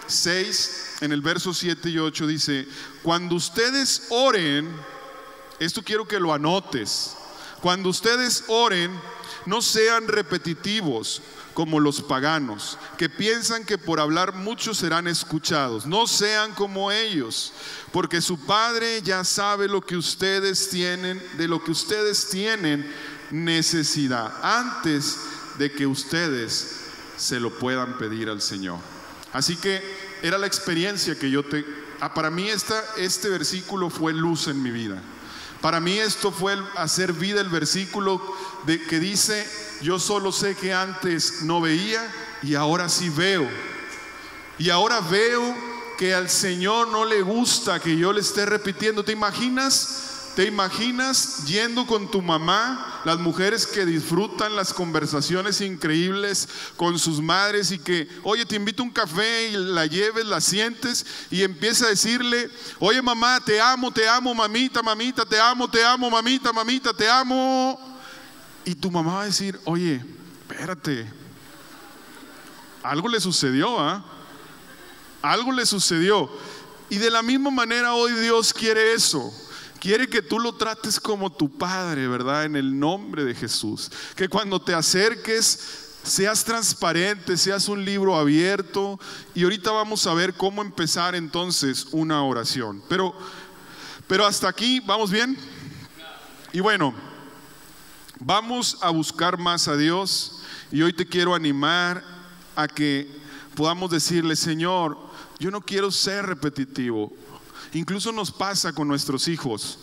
[0.06, 2.66] 6, en el verso 7 y 8 dice,
[3.02, 4.74] cuando ustedes oren,
[5.58, 7.14] esto quiero que lo anotes,
[7.66, 8.96] cuando ustedes oren,
[9.44, 11.20] no sean repetitivos
[11.52, 15.84] como los paganos, que piensan que por hablar mucho serán escuchados.
[15.84, 17.52] No sean como ellos,
[17.90, 22.88] porque su Padre ya sabe lo que ustedes tienen, de lo que ustedes tienen
[23.32, 25.18] necesidad, antes
[25.58, 26.76] de que ustedes
[27.16, 28.78] se lo puedan pedir al Señor.
[29.32, 29.82] Así que
[30.22, 31.66] era la experiencia que yo te...
[31.98, 35.02] Ah, para mí esta, este versículo fue luz en mi vida.
[35.66, 38.22] Para mí esto fue hacer vida el versículo
[38.66, 39.44] de, que dice,
[39.82, 42.08] yo solo sé que antes no veía
[42.40, 43.50] y ahora sí veo.
[44.58, 45.42] Y ahora veo
[45.98, 49.02] que al Señor no le gusta que yo le esté repitiendo.
[49.02, 50.05] ¿Te imaginas?
[50.36, 56.46] ¿Te imaginas yendo con tu mamá, las mujeres que disfrutan las conversaciones increíbles
[56.76, 60.42] con sus madres y que, oye, te invito a un café y la lleves, la
[60.42, 65.70] sientes y empieza a decirle, oye mamá, te amo, te amo, mamita, mamita, te amo,
[65.70, 67.98] te amo, mamita, mamita, te amo.
[68.62, 70.04] Y tu mamá va a decir, oye,
[70.46, 71.10] espérate,
[72.82, 74.04] algo le sucedió, ¿ah?
[75.22, 76.30] Algo le sucedió.
[76.90, 79.32] Y de la misma manera hoy Dios quiere eso
[79.80, 82.44] quiere que tú lo trates como tu Padre, ¿verdad?
[82.44, 83.90] En el nombre de Jesús.
[84.14, 88.98] Que cuando te acerques seas transparente, seas un libro abierto.
[89.34, 92.82] Y ahorita vamos a ver cómo empezar entonces una oración.
[92.88, 93.14] Pero,
[94.06, 95.36] pero hasta aquí, ¿vamos bien?
[96.52, 96.94] Y bueno,
[98.20, 100.42] vamos a buscar más a Dios.
[100.70, 102.02] Y hoy te quiero animar
[102.54, 103.08] a que
[103.54, 104.96] podamos decirle, Señor,
[105.38, 107.12] yo no quiero ser repetitivo.
[107.76, 109.78] Incluso nos pasa con nuestros hijos.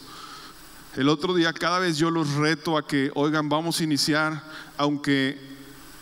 [0.96, 4.44] El otro día cada vez yo los reto a que, oigan, vamos a iniciar,
[4.78, 5.40] aunque,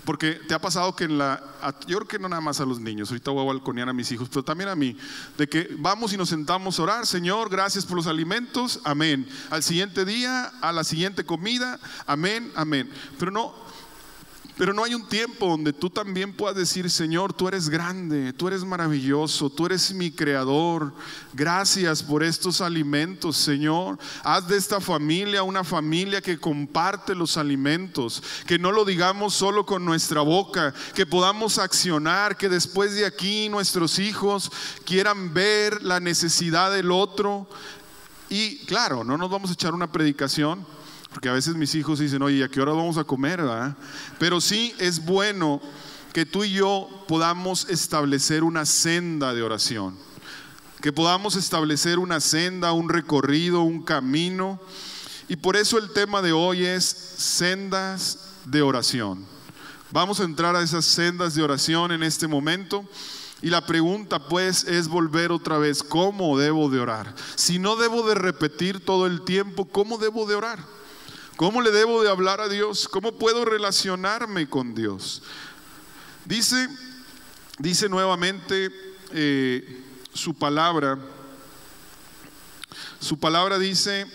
[0.06, 1.44] porque te ha pasado que en la,
[1.88, 4.10] yo creo que no nada más a los niños, ahorita voy a balconear a mis
[4.12, 4.98] hijos, pero también a mí,
[5.38, 9.28] de que vamos y nos sentamos a orar, Señor, gracias por los alimentos, amén.
[9.50, 12.90] Al siguiente día, a la siguiente comida, amén, amén.
[13.20, 13.54] Pero no,
[14.58, 18.48] pero no hay un tiempo donde tú también puedas decir, Señor, tú eres grande, tú
[18.48, 20.94] eres maravilloso, tú eres mi creador.
[21.34, 23.98] Gracias por estos alimentos, Señor.
[24.24, 29.66] Haz de esta familia una familia que comparte los alimentos, que no lo digamos solo
[29.66, 34.52] con nuestra boca, que podamos accionar, que después de aquí nuestros hijos
[34.86, 37.48] quieran ver la necesidad del otro.
[38.30, 40.66] Y claro, no nos vamos a echar una predicación
[41.14, 43.42] porque a veces mis hijos dicen, oye, ¿a qué hora vamos a comer?
[44.18, 45.62] Pero sí es bueno
[46.14, 49.98] que tú y yo podamos establecer una senda de oración.
[50.80, 54.60] Que podamos establecer una senda, un recorrido, un camino.
[55.28, 59.26] Y por eso el tema de hoy es sendas de oración.
[59.92, 62.86] Vamos a entrar a esas sendas de oración en este momento.
[63.42, 67.14] Y la pregunta pues es volver otra vez, ¿cómo debo de orar?
[67.36, 70.60] Si no debo de repetir todo el tiempo, ¿cómo debo de orar?
[71.42, 72.88] ¿Cómo le debo de hablar a Dios?
[72.88, 75.24] ¿Cómo puedo relacionarme con Dios?
[76.24, 76.70] Dice,
[77.58, 78.70] dice nuevamente
[79.12, 81.00] eh, su palabra,
[83.00, 84.06] su palabra dice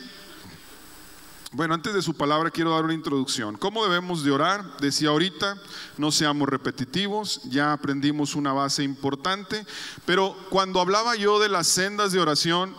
[1.50, 3.56] bueno, antes de su palabra quiero dar una introducción.
[3.56, 4.76] ¿Cómo debemos de orar?
[4.76, 5.56] Decía ahorita,
[5.96, 9.66] no seamos repetitivos, ya aprendimos una base importante,
[10.04, 12.74] pero cuando hablaba yo de las sendas de oración,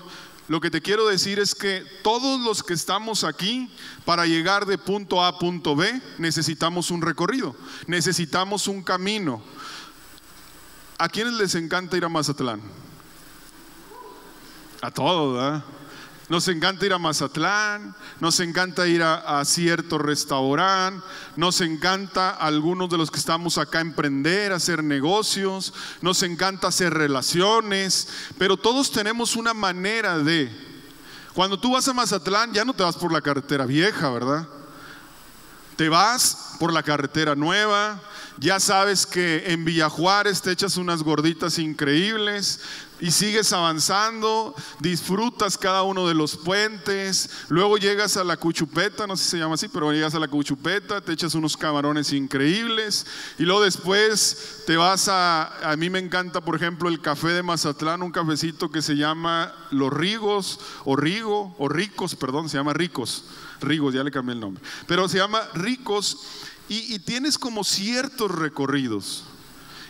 [0.47, 3.69] lo que te quiero decir es que todos los que estamos aquí,
[4.05, 7.55] para llegar de punto A a punto B, necesitamos un recorrido,
[7.85, 9.41] necesitamos un camino.
[10.97, 12.61] ¿A quiénes les encanta ir a Mazatlán?
[14.81, 15.63] A todos, ¿verdad?
[16.29, 21.05] Nos encanta ir a Mazatlán, nos encanta ir a, cierto restaurante,
[21.37, 28.09] nos encanta algunos de los que estamos acá emprender, hacer negocios, nos encanta hacer relaciones,
[28.37, 30.51] pero todos tenemos una manera de...
[31.33, 34.47] Cuando tú vas a Mazatlán ya no te vas por la carretera vieja, ¿verdad?
[35.77, 38.01] Te vas por la carretera nueva,
[38.39, 42.59] ya sabes que en Villajuárez te echas unas gorditas increíbles,
[42.99, 49.15] y sigues avanzando, disfrutas cada uno de los puentes, luego llegas a la cuchupeta, no
[49.15, 53.05] sé si se llama así, pero llegas a la cuchupeta, te echas unos camarones increíbles
[53.37, 57.43] y luego después te vas a, a mí me encanta por ejemplo el café de
[57.43, 62.73] Mazatlán, un cafecito que se llama Los Rigos o Rigo, o Ricos, perdón, se llama
[62.73, 63.25] Ricos,
[63.61, 66.17] Rigos, ya le cambié el nombre, pero se llama Ricos
[66.69, 69.25] y, y tienes como ciertos recorridos.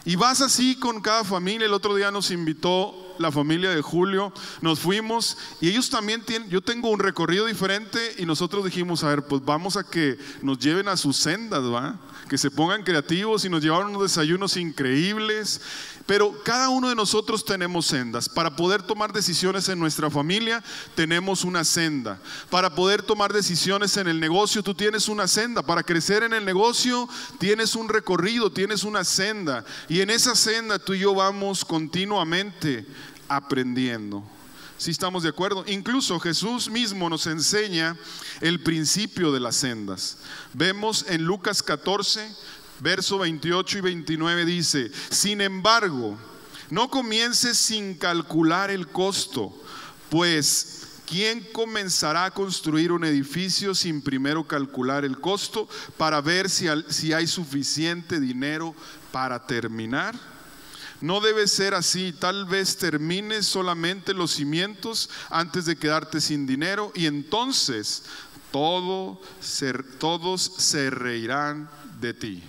[0.08, 1.66] Y vas así con cada familia.
[1.66, 6.50] El otro día nos invitó la familia de Julio, nos fuimos y ellos también tienen,
[6.50, 10.60] yo tengo un recorrido diferente y nosotros dijimos, a ver, pues vamos a que nos
[10.60, 12.00] lleven a sus sendas, ¿va?
[12.30, 15.62] Que se pongan creativos y nos llevaron unos desayunos increíbles
[16.08, 18.30] pero cada uno de nosotros tenemos sendas.
[18.30, 20.64] Para poder tomar decisiones en nuestra familia,
[20.96, 22.18] tenemos una senda.
[22.50, 25.62] Para poder tomar decisiones en el negocio, tú tienes una senda.
[25.62, 29.66] Para crecer en el negocio, tienes un recorrido, tienes una senda.
[29.90, 32.88] Y en esa senda tú y yo vamos continuamente
[33.28, 34.24] aprendiendo.
[34.78, 35.64] Si estamos de acuerdo?
[35.68, 37.98] Incluso Jesús mismo nos enseña
[38.42, 40.20] el principio de las sendas.
[40.54, 42.32] Vemos en Lucas 14,
[42.80, 46.18] verso 28 y 29 dice, sin embargo,
[46.70, 49.54] no comiences sin calcular el costo,
[50.10, 56.68] pues ¿quién comenzará a construir un edificio sin primero calcular el costo para ver si,
[56.90, 58.76] si hay suficiente dinero
[59.12, 60.16] para terminar?
[61.00, 66.92] No debe ser así, tal vez termines solamente los cimientos antes de quedarte sin dinero
[66.96, 68.04] y entonces
[68.52, 69.22] todo,
[70.00, 71.70] todos se reirán
[72.02, 72.44] de ti.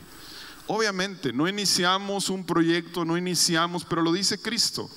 [0.69, 4.89] Obviamente, no iniciamos un proyecto, no iniciamos, pero lo dice Cristo.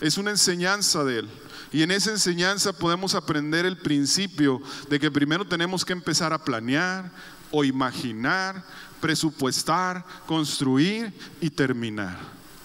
[0.00, 1.30] Es una enseñanza de Él.
[1.72, 6.44] Y en esa enseñanza podemos aprender el principio de que primero tenemos que empezar a
[6.44, 7.10] planear
[7.50, 8.64] o imaginar,
[9.00, 12.18] presupuestar, construir y terminar.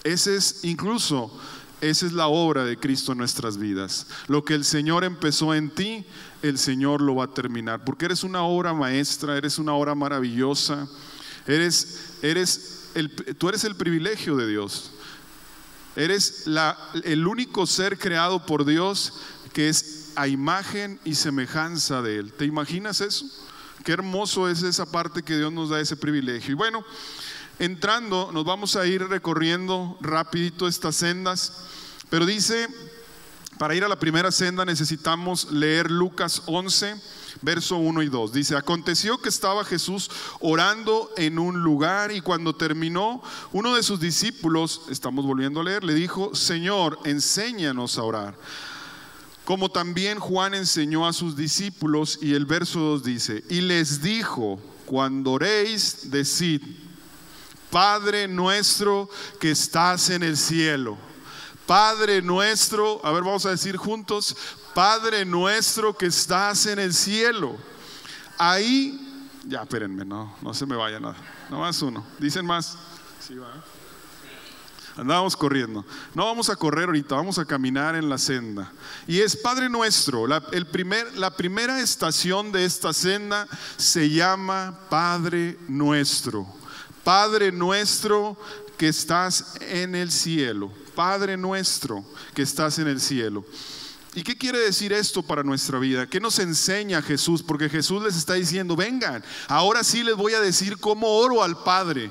[0.04, 1.32] Ese es incluso,
[1.80, 4.06] esa es la obra de Cristo en nuestras vidas.
[4.28, 6.04] Lo que el Señor empezó en ti,
[6.42, 7.84] el Señor lo va a terminar.
[7.84, 10.88] Porque eres una obra maestra, eres una obra maravillosa.
[11.46, 14.90] Eres, eres el, tú eres el privilegio de Dios.
[15.94, 16.44] Eres
[17.04, 19.14] el único ser creado por Dios
[19.52, 22.32] que es a imagen y semejanza de Él.
[22.32, 23.24] ¿Te imaginas eso?
[23.84, 26.52] Qué hermoso es esa parte que Dios nos da ese privilegio.
[26.52, 26.84] Y bueno,
[27.58, 31.52] entrando, nos vamos a ir recorriendo rapidito estas sendas,
[32.10, 32.68] pero dice,
[33.58, 36.96] para ir a la primera senda necesitamos leer Lucas 11
[37.42, 38.32] verso 1 y 2.
[38.32, 44.00] Dice, aconteció que estaba Jesús orando en un lugar y cuando terminó, uno de sus
[44.00, 48.38] discípulos, estamos volviendo a leer, le dijo, Señor, enséñanos a orar.
[49.44, 54.60] Como también Juan enseñó a sus discípulos y el verso 2 dice, y les dijo,
[54.86, 56.62] cuando oréis, decid,
[57.70, 59.08] Padre nuestro
[59.40, 60.96] que estás en el cielo.
[61.66, 64.36] Padre nuestro, a ver, vamos a decir juntos,
[64.74, 67.56] Padre nuestro que estás en el cielo.
[68.38, 71.16] Ahí, ya espérenme, no, no se me vaya nada.
[71.50, 72.04] No más uno.
[72.18, 72.76] Dicen más.
[73.20, 73.64] Sí, va.
[74.96, 75.84] Andábamos corriendo.
[76.14, 78.72] No vamos a correr ahorita, vamos a caminar en la senda.
[79.06, 80.26] Y es Padre nuestro.
[80.52, 83.46] El primer, la primera estación de esta senda
[83.76, 86.46] se llama Padre nuestro.
[87.04, 88.38] Padre nuestro
[88.78, 90.72] que estás en el cielo.
[90.96, 93.44] Padre nuestro que estás en el cielo.
[94.16, 96.08] ¿Y qué quiere decir esto para nuestra vida?
[96.08, 97.42] ¿Qué nos enseña Jesús?
[97.42, 101.62] Porque Jesús les está diciendo, vengan, ahora sí les voy a decir cómo oro al
[101.62, 102.10] Padre.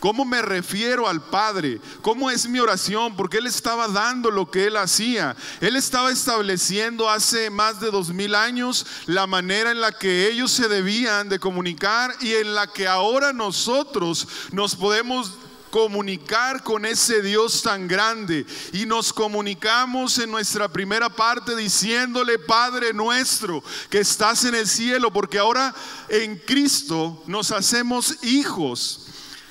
[0.00, 1.80] ¿Cómo me refiero al Padre?
[2.00, 3.16] ¿Cómo es mi oración?
[3.16, 5.36] Porque Él estaba dando lo que Él hacía.
[5.60, 10.52] Él estaba estableciendo hace más de dos mil años la manera en la que ellos
[10.52, 15.32] se debían de comunicar y en la que ahora nosotros nos podemos
[15.70, 18.46] comunicar con ese Dios tan grande.
[18.72, 25.12] Y nos comunicamos en nuestra primera parte diciéndole, Padre nuestro, que estás en el cielo,
[25.12, 25.74] porque ahora
[26.08, 29.06] en Cristo nos hacemos hijos.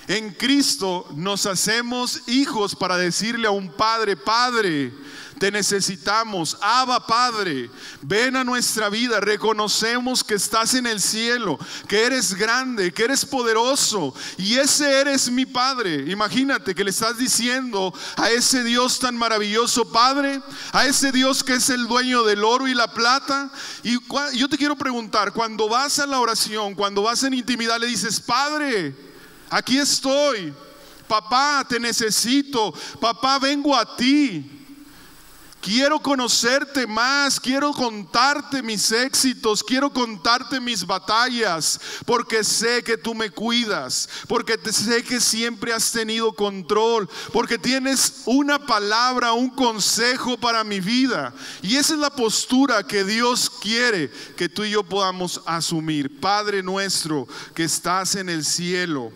[0.08, 4.94] En Cristo nos hacemos hijos para decirle a un padre, Padre,
[5.40, 6.58] te necesitamos.
[6.62, 7.70] Abba Padre,
[8.02, 9.20] ven a nuestra vida.
[9.20, 11.58] Reconocemos que estás en el cielo,
[11.88, 14.14] que eres grande, que eres poderoso.
[14.38, 16.06] Y ese eres mi Padre.
[16.12, 21.54] Imagínate que le estás diciendo a ese Dios tan maravilloso, Padre, a ese Dios que
[21.56, 23.52] es el dueño del oro y la plata.
[23.84, 23.98] Y
[24.38, 28.20] yo te quiero preguntar, cuando vas a la oración, cuando vas en intimidad, le dices,
[28.20, 28.96] Padre,
[29.50, 30.54] Aquí estoy.
[31.08, 32.74] Papá, te necesito.
[33.00, 34.65] Papá, vengo a ti.
[35.66, 43.16] Quiero conocerte más, quiero contarte mis éxitos, quiero contarte mis batallas, porque sé que tú
[43.16, 50.38] me cuidas, porque sé que siempre has tenido control, porque tienes una palabra, un consejo
[50.38, 51.34] para mi vida.
[51.64, 56.20] Y esa es la postura que Dios quiere que tú y yo podamos asumir.
[56.20, 59.12] Padre nuestro que estás en el cielo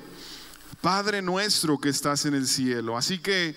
[0.82, 2.98] Padre nuestro que estás en el cielo.
[2.98, 3.56] Así que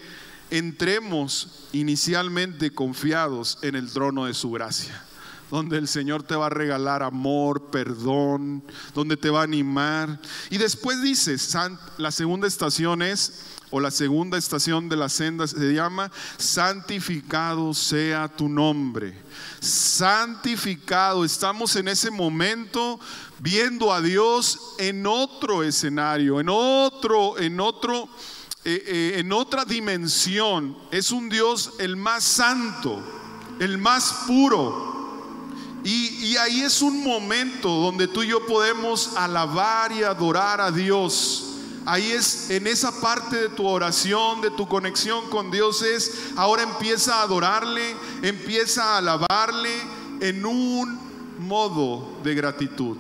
[0.53, 5.03] entremos inicialmente confiados en el trono de su gracia,
[5.51, 8.63] donde el Señor te va a regalar amor, perdón,
[8.95, 10.21] donde te va a animar.
[10.51, 11.37] Y después dice,
[11.97, 18.29] la segunda estación es, o la segunda estación de la senda se llama, santificado sea
[18.29, 19.17] tu nombre.
[19.59, 23.01] Santificado, estamos en ese momento
[23.39, 28.11] viendo a Dios en otro escenario, en otro, en otro,
[28.65, 30.77] eh, eh, en otra dimensión.
[30.91, 33.03] Es un Dios el más santo,
[33.59, 34.93] el más puro.
[35.85, 40.71] Y, y ahí es un momento donde tú y yo podemos alabar y adorar a
[40.71, 41.49] Dios.
[41.85, 46.63] Ahí es en esa parte de tu oración, de tu conexión con Dios es, ahora
[46.63, 49.75] empieza a adorarle, empieza a alabarle
[50.21, 51.01] en un
[51.41, 52.97] modo de gratitud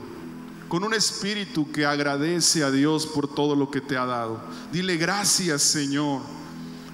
[0.72, 4.40] con un espíritu que agradece a Dios por todo lo que te ha dado.
[4.72, 6.22] Dile gracias Señor.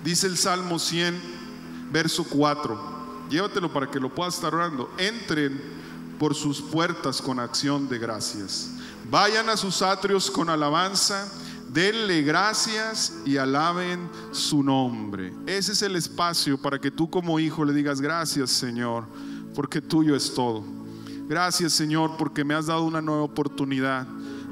[0.02, 1.16] Dice el Salmo 100,
[1.92, 3.26] verso 4.
[3.30, 4.90] Llévatelo para que lo puedas estar orando.
[4.98, 5.62] Entren
[6.18, 8.70] por sus puertas con acción de gracias.
[9.08, 11.32] Vayan a sus atrios con alabanza.
[11.68, 15.32] Denle gracias y alaben su nombre.
[15.46, 19.04] Ese es el espacio para que tú como hijo le digas gracias Señor,
[19.54, 20.64] porque tuyo es todo.
[21.28, 24.06] Gracias Señor porque me has dado una nueva oportunidad.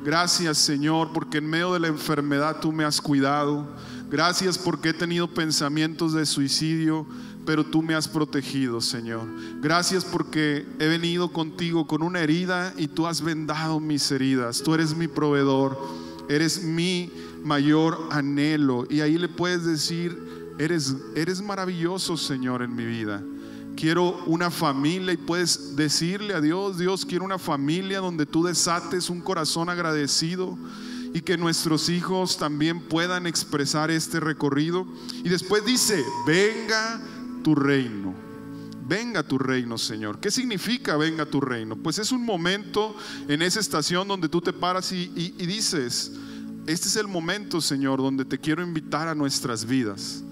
[0.05, 3.67] Gracias Señor porque en medio de la enfermedad tú me has cuidado.
[4.11, 7.07] Gracias porque he tenido pensamientos de suicidio,
[7.47, 9.27] pero tú me has protegido, Señor.
[9.63, 14.63] Gracias porque he venido contigo con una herida y tú has vendado mis heridas.
[14.63, 15.79] Tú eres mi proveedor,
[16.29, 17.11] eres mi
[17.43, 18.87] mayor anhelo.
[18.91, 23.23] Y ahí le puedes decir, eres, eres maravilloso, Señor, en mi vida
[23.77, 29.11] quiero una familia y puedes decirle a Dios, Dios, quiero una familia donde tú desates
[29.11, 30.59] un corazón agradecido
[31.15, 34.87] y que nuestros hijos también puedan expresar este recorrido.
[35.23, 37.01] Y después dice, venga
[37.45, 38.15] tu reino.
[38.89, 40.21] Venga tu reino, Señor.
[40.21, 41.77] ¿Qué significa venga tu reino?
[41.77, 42.95] Pues es un momento
[43.29, 46.13] en esa estación donde tú te paras y, y dices,
[46.67, 50.23] este es el momento, Señor, donde te quiero invitar a nuestras vidas.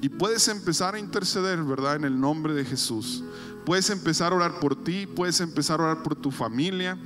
[0.00, 1.96] Y puedes empezar a interceder, ¿verdad?
[1.96, 3.22] En el nombre de Jesús.
[3.64, 6.96] Puedes empezar a orar por ti, puedes empezar a orar por tu familia,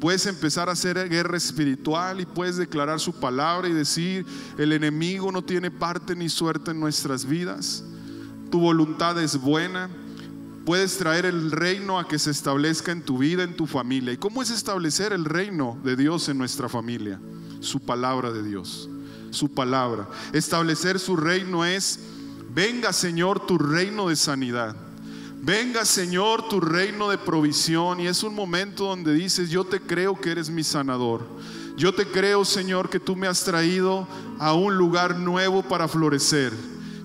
[0.00, 4.26] puedes empezar a hacer guerra espiritual y puedes declarar su palabra y decir,
[4.58, 7.84] el enemigo no tiene parte ni suerte en nuestras vidas.
[8.50, 9.88] Tu voluntad es buena.
[10.66, 14.12] Puedes traer el reino a que se establezca en tu vida, en tu familia.
[14.12, 17.18] ¿Y cómo es establecer el reino de Dios en nuestra familia?
[17.60, 18.90] Su palabra de Dios,
[19.30, 20.06] su palabra.
[20.34, 22.00] Establecer su reino es
[22.52, 24.74] Venga Señor tu reino de sanidad.
[25.40, 28.00] Venga Señor tu reino de provisión.
[28.00, 31.24] Y es un momento donde dices, yo te creo que eres mi sanador.
[31.76, 34.08] Yo te creo Señor que tú me has traído
[34.40, 36.52] a un lugar nuevo para florecer.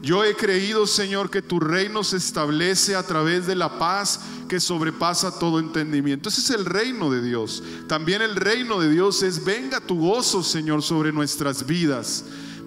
[0.02, 4.60] Yo he creído, Señor, que tu reino se establece a través de la paz que
[4.60, 6.30] sobrepasa todo entendimiento.
[6.30, 7.64] Ese es el reino de Dios.
[7.88, 12.26] También el reino de Dios es, venga tu gozo, Señor, sobre nuestras vidas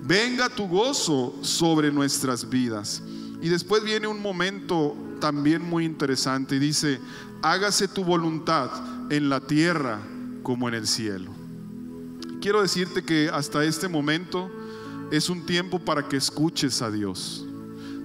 [0.09, 3.03] venga tu gozo sobre nuestras vidas.
[3.43, 6.99] Y después viene un momento también muy interesante y dice,
[7.43, 8.71] hágase tu voluntad
[9.11, 10.01] en la tierra
[10.43, 11.31] como en el cielo.
[12.41, 14.51] Quiero decirte que hasta este momento
[15.13, 17.45] es un tiempo para que escuches a Dios.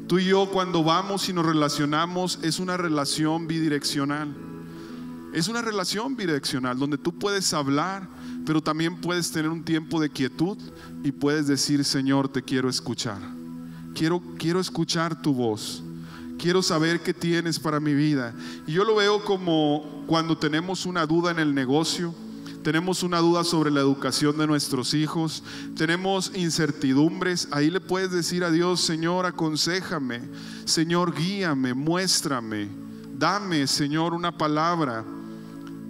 [0.08, 4.36] Tú y yo cuando vamos y nos relacionamos es una relación bidireccional.
[5.34, 8.10] Es una relación bidireccional donde tú puedes hablar,
[8.46, 10.58] pero también puedes tener un tiempo de quietud
[11.04, 13.20] y puedes decir, Señor, te quiero escuchar.
[13.94, 15.84] Quiero, quiero escuchar tu voz.
[16.38, 18.34] Quiero saber qué tienes para mi vida.
[18.68, 22.14] Y yo lo veo como cuando tenemos una duda en el negocio,
[22.64, 25.44] tenemos una duda sobre la educación de nuestros hijos,
[25.76, 30.22] tenemos incertidumbres, ahí le puedes decir a Dios, Señor, aconsejame,
[30.66, 32.70] Señor, guíame, muéstrame,
[33.18, 35.04] dame, Señor, una palabra.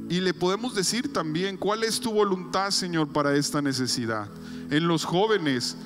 [0.10, 4.30] Y le podemos decir también, ¿cuál es tu voluntad, Señor, para esta necesidad?
[4.70, 5.78] En los jóvenes,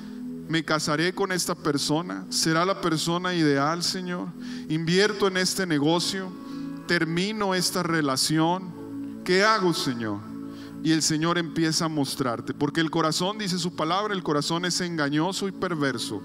[0.48, 4.28] me casaré con esta persona, será la persona ideal, Señor.
[4.68, 6.32] Invierto en este negocio,
[6.86, 9.20] termino esta relación.
[9.24, 10.20] ¿Qué hago, Señor?
[10.82, 14.80] Y el Señor empieza a mostrarte, porque el corazón, dice su palabra, el corazón es
[14.80, 16.22] engañoso y perverso,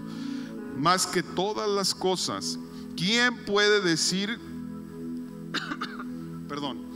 [0.78, 2.58] más que todas las cosas.
[2.96, 4.40] ¿Quién puede decir,
[6.48, 6.93] perdón,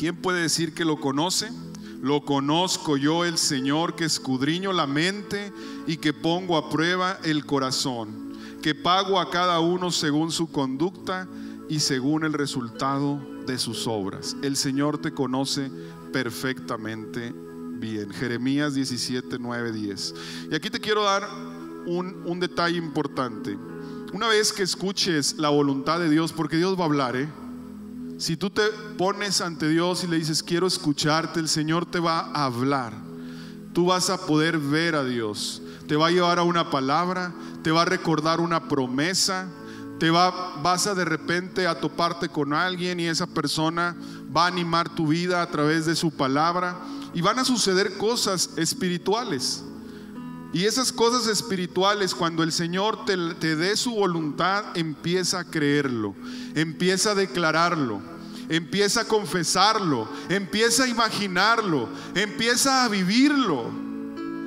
[0.00, 1.52] quién puede decir que lo conoce?
[2.00, 5.52] Lo conozco yo, el Señor, que escudriño la mente
[5.86, 8.32] y que pongo a prueba el corazón,
[8.62, 11.28] que pago a cada uno según su conducta
[11.68, 14.38] y según el resultado de sus obras.
[14.42, 15.70] El Señor te conoce
[16.14, 17.34] perfectamente
[17.74, 18.08] bien.
[18.10, 20.14] Jeremías 17, 9, 10.
[20.50, 21.28] Y aquí te quiero dar
[21.84, 23.58] un, un detalle importante.
[24.14, 27.28] Una vez que escuches la voluntad de Dios, porque Dios va a hablar, ¿eh?
[28.20, 28.68] Si tú te
[28.98, 32.92] pones ante Dios y le dices, quiero escucharte, el Señor te va a hablar.
[33.72, 35.62] Tú vas a poder ver a Dios.
[35.88, 39.48] Te va a llevar a una palabra, te va a recordar una promesa,
[39.98, 43.96] te va, vas a de repente a toparte con alguien y esa persona
[44.36, 46.76] va a animar tu vida a través de su palabra
[47.14, 49.64] y van a suceder cosas espirituales.
[50.52, 53.16] Y esas cosas espirituales, cuando el Señor te,
[53.56, 56.14] dé su voluntad, empieza a creerlo,
[56.56, 58.00] empieza a declararlo,
[58.48, 63.70] empieza a confesarlo, empieza a imaginarlo, empieza a vivirlo,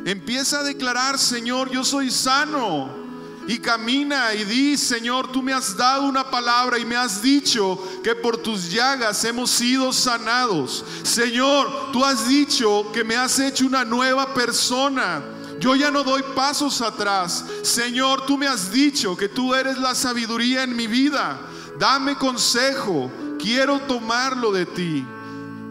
[0.06, 3.04] empieza a declarar, Señor, yo soy sano
[3.48, 7.82] y camina y di, Señor, tú me has dado una palabra y me has dicho
[8.04, 10.84] que por tus llagas hemos sido sanados.
[11.04, 15.22] Señor, tú has dicho que me has hecho una nueva persona.
[15.64, 17.46] Yo ya no doy pasos atrás.
[17.62, 21.40] Señor, tú me has dicho que tú eres la sabiduría en mi vida.
[21.80, 23.10] Dame consejo.
[23.40, 25.06] Quiero tomarlo de ti.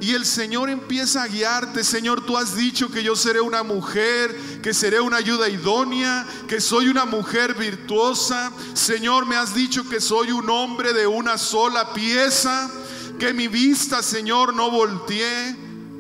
[0.01, 1.85] Y el Señor empieza a guiarte.
[1.85, 6.63] Señor, tú has dicho que yo seré una mujer, que seré una ayuda idónea, que
[6.63, 8.51] soy una mujer virtuosa.
[8.73, 12.71] Señor, me has dicho que soy un hombre de una sola pieza,
[13.19, 15.55] que mi vista, Señor, no volteé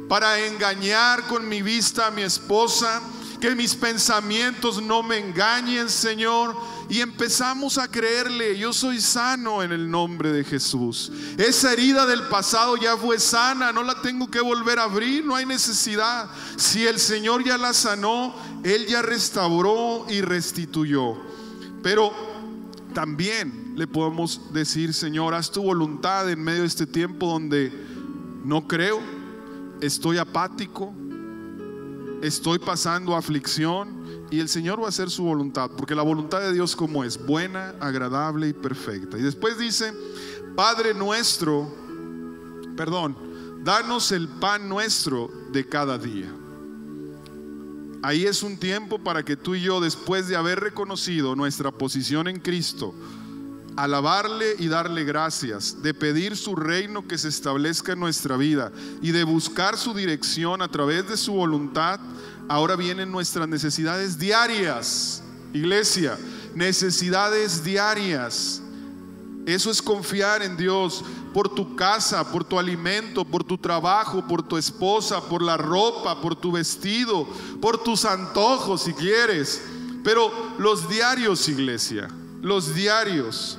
[0.09, 3.03] para engañar con mi vista a mi esposa,
[3.43, 6.57] que mis pensamientos no me engañen, Señor
[6.93, 11.11] y empezamos a creerle, yo soy sano en el nombre de Jesús.
[11.39, 15.35] Esa herida del pasado ya fue sana, no la tengo que volver a abrir, no
[15.35, 16.29] hay necesidad.
[16.57, 21.17] Si el Señor ya la sanó, Él ya restauró y restituyó.
[21.83, 22.13] Pero
[22.93, 27.73] también le podemos decir, Señor, haz tu voluntad en medio de este tiempo donde
[28.45, 29.01] no creo,
[29.81, 30.93] estoy apático,
[32.23, 36.53] estoy pasando aflicción y el Señor va a hacer su voluntad, porque la voluntad de
[36.53, 39.19] Dios como es buena, agradable y perfecta.
[39.19, 39.93] Y después dice,
[40.57, 41.75] Padre nuestro,
[42.77, 43.17] perdón,
[43.65, 46.33] danos el pan nuestro de cada día.
[48.03, 52.29] Ahí es un tiempo para que tú y yo, después de haber reconocido nuestra posición
[52.29, 52.95] en Cristo,
[53.77, 59.13] alabarle y darle gracias, de pedir su reino que se establezca en nuestra vida y
[59.13, 62.01] de buscar su dirección a través de su voluntad,
[62.49, 66.19] Ahora vienen nuestras necesidades diarias, iglesia,
[66.55, 68.61] necesidades diarias.
[69.47, 74.43] Eso es confiar en Dios por tu casa, por tu alimento, por tu trabajo, por
[74.43, 77.27] tu esposa, por la ropa, por tu vestido,
[77.61, 79.63] por tus antojos si quieres.
[80.05, 82.09] Pero los diarios, iglesia,
[82.43, 83.59] los diarios.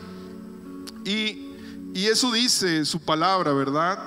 [1.05, 1.55] Y,
[1.93, 3.99] y eso dice su palabra, ¿verdad?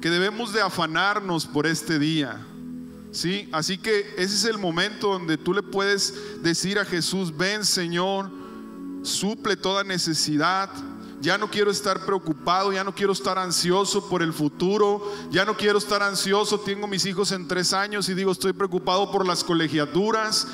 [0.00, 2.46] Que debemos de afanarnos por este día
[3.12, 3.48] ¿Sí?
[3.50, 8.30] Así que ese es el momento donde tú le puedes decir a Jesús, ven Señor,
[9.02, 10.70] suple toda necesidad.
[11.20, 15.54] Ya no quiero estar preocupado, ya no quiero estar ansioso por el futuro, ya no
[15.56, 16.60] quiero estar ansioso.
[16.60, 20.46] Tengo mis hijos en tres años y digo, estoy preocupado por las colegiaturas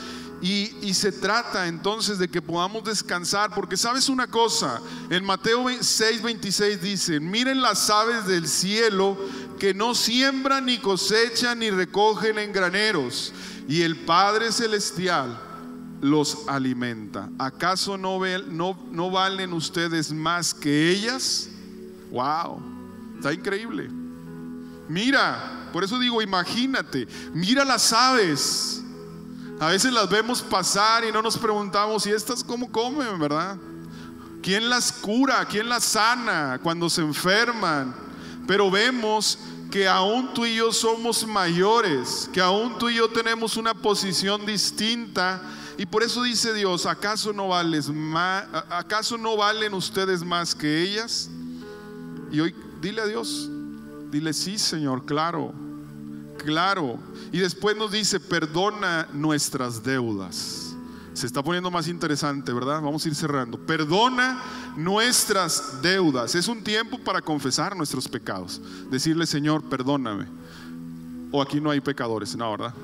[0.43, 4.81] Y, se trata entonces de que podamos descansar, porque sabes una cosa,
[5.11, 9.17] en Mateo 6:26 dice, miren las aves del cielo
[9.59, 13.33] que no siembran ni cosechan ni recogen en graneros,
[13.69, 15.41] y el Padre Celestial
[16.01, 17.31] los alimenta.
[17.39, 18.21] ¿Acaso no,
[18.91, 21.49] no valen ustedes más que ellas?
[22.11, 22.63] ¡Wow!
[23.17, 23.89] Está increíble.
[24.89, 28.83] Mira, por eso digo, imagínate, mira las aves.
[29.59, 33.57] A veces las vemos pasar y no nos preguntamos, ¿y estas cómo comen, verdad?
[34.43, 35.47] ¿Quién las cura?
[35.47, 37.95] ¿Quién las sana cuando se enferman?
[38.47, 39.39] Pero vemos
[39.71, 44.45] que aún tú y yo somos mayores, que aún tú y yo tenemos una posición
[44.45, 45.41] distinta.
[45.79, 51.31] Y por eso dice Dios, ¿acaso no, ¿acaso no valen ustedes más que ellas?
[52.31, 53.49] Y hoy dile a Dios,
[54.11, 55.53] dile sí Señor, claro,
[56.47, 56.99] claro.
[57.33, 60.75] Y después nos dice, perdona nuestras deudas.
[61.13, 62.81] Se está poniendo más interesante, ¿verdad?
[62.81, 63.59] Vamos a ir cerrando.
[63.59, 64.43] Perdona
[64.77, 66.35] nuestras deudas.
[66.35, 68.61] Es un tiempo para confesar nuestros pecados.
[68.91, 70.27] Decirle, Señor, perdóname.
[71.33, 72.75] O aquí no hay pecadores, no, ¿verdad?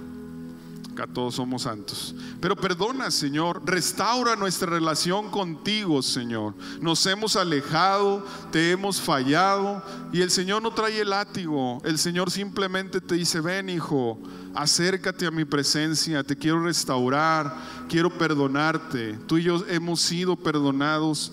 [0.93, 2.15] Acá todos somos santos.
[2.39, 6.55] Pero perdona, Señor, restaura nuestra relación contigo, Señor.
[6.83, 9.83] Nos hemos alejado, te hemos fallado
[10.13, 11.81] y el Señor no trae el látigo.
[11.83, 14.21] El Señor simplemente te dice, ven hijo,
[14.55, 17.57] acércate a mi presencia, te quiero restaurar,
[17.89, 19.19] quiero perdonarte.
[19.27, 21.33] Tú y yo hemos sido perdonados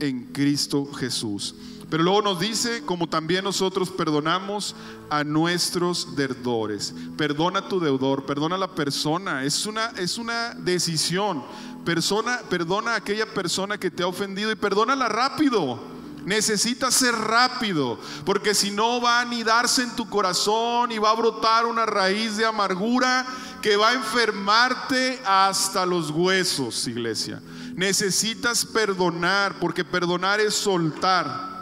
[0.00, 1.54] en Cristo Jesús.
[1.90, 4.74] Pero luego nos dice, como también nosotros perdonamos
[5.10, 6.94] a nuestros deudores.
[7.16, 9.44] Perdona a tu deudor, perdona a la persona.
[9.44, 11.44] Es una, es una decisión.
[11.84, 15.78] Persona, perdona a aquella persona que te ha ofendido y perdónala rápido.
[16.24, 21.14] Necesita ser rápido, porque si no va a anidarse en tu corazón y va a
[21.14, 23.26] brotar una raíz de amargura
[23.60, 27.42] que va a enfermarte hasta los huesos, iglesia.
[27.74, 31.53] Necesitas perdonar, porque perdonar es soltar.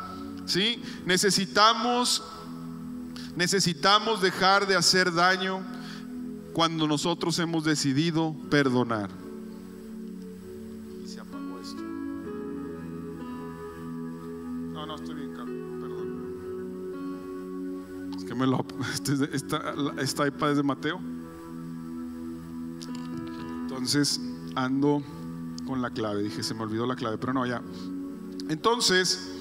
[0.47, 0.83] ¿Sí?
[1.07, 2.23] Necesitamos,
[3.37, 5.63] necesitamos dejar de hacer daño
[6.53, 9.11] cuando nosotros hemos decidido perdonar.
[11.05, 11.83] Y se apagó esto.
[14.73, 15.53] No, no, estoy bien, perdón.
[18.17, 18.65] Es que me lo.
[18.93, 21.01] Este esta, esta iPad es de Mateo.
[23.63, 24.21] Entonces
[24.55, 25.03] ando
[25.67, 26.23] con la clave.
[26.23, 27.63] Dije, se me olvidó la clave, pero no, ya.
[28.49, 29.32] Entonces,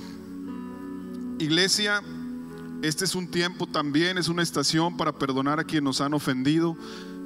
[1.41, 2.03] Iglesia,
[2.83, 6.77] este es un tiempo también, es una estación para perdonar a quienes nos han ofendido,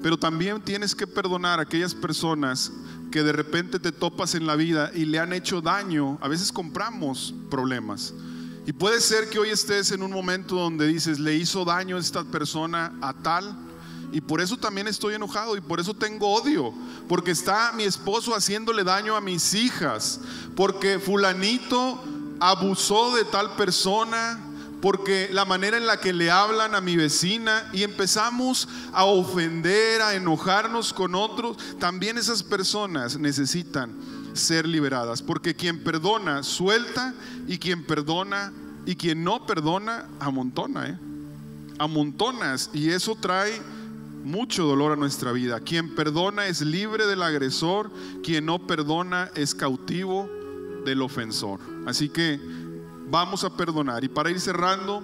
[0.02, 2.72] pero también tienes que perdonar a aquellas personas
[3.12, 6.18] que de repente te topas en la vida y le han hecho daño.
[6.22, 8.14] A veces compramos problemas.
[8.66, 12.24] Y puede ser que hoy estés en un momento donde dices, le hizo daño esta
[12.24, 13.54] persona a tal,
[14.16, 16.74] y por eso también estoy enojado y por eso tengo odio.
[17.10, 20.22] Porque está mi esposo haciéndole daño a mis hijas.
[20.56, 22.02] Porque fulanito
[22.40, 24.40] abusó de tal persona,
[24.82, 30.02] porque la manera en la que le hablan a mi vecina y empezamos a ofender,
[30.02, 33.92] a enojarnos con otros, también esas personas necesitan
[34.34, 37.14] ser liberadas, porque quien perdona suelta
[37.48, 38.54] y quien perdona
[38.86, 41.00] y quien no perdona amontona, ¿eh?
[41.80, 43.62] amontonas y eso trae
[44.24, 45.60] mucho dolor a nuestra vida.
[45.60, 47.92] Quien perdona es libre del agresor,
[48.24, 50.30] quien no perdona es cautivo
[50.86, 51.60] del ofensor.
[51.86, 52.40] Así que
[53.10, 54.04] vamos a perdonar.
[54.04, 55.04] Y para ir cerrando,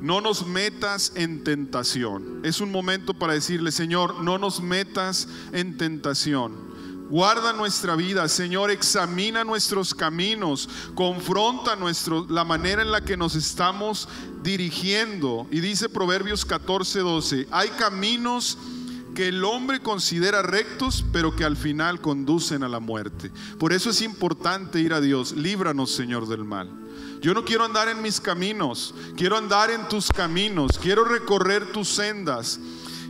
[0.00, 2.40] no nos metas en tentación.
[2.44, 6.66] Es un momento para decirle, Señor, no nos metas en tentación.
[7.08, 13.36] Guarda nuestra vida, Señor, examina nuestros caminos, confronta nuestro, la manera en la que nos
[13.36, 14.08] estamos
[14.42, 15.46] dirigiendo.
[15.52, 18.58] Y dice Proverbios 14, 12, hay caminos
[19.16, 23.32] que el hombre considera rectos, pero que al final conducen a la muerte.
[23.58, 25.32] Por eso es importante ir a Dios.
[25.32, 26.68] Líbranos, Señor, del mal.
[27.22, 31.88] Yo no quiero andar en mis caminos, quiero andar en tus caminos, quiero recorrer tus
[31.88, 32.60] sendas.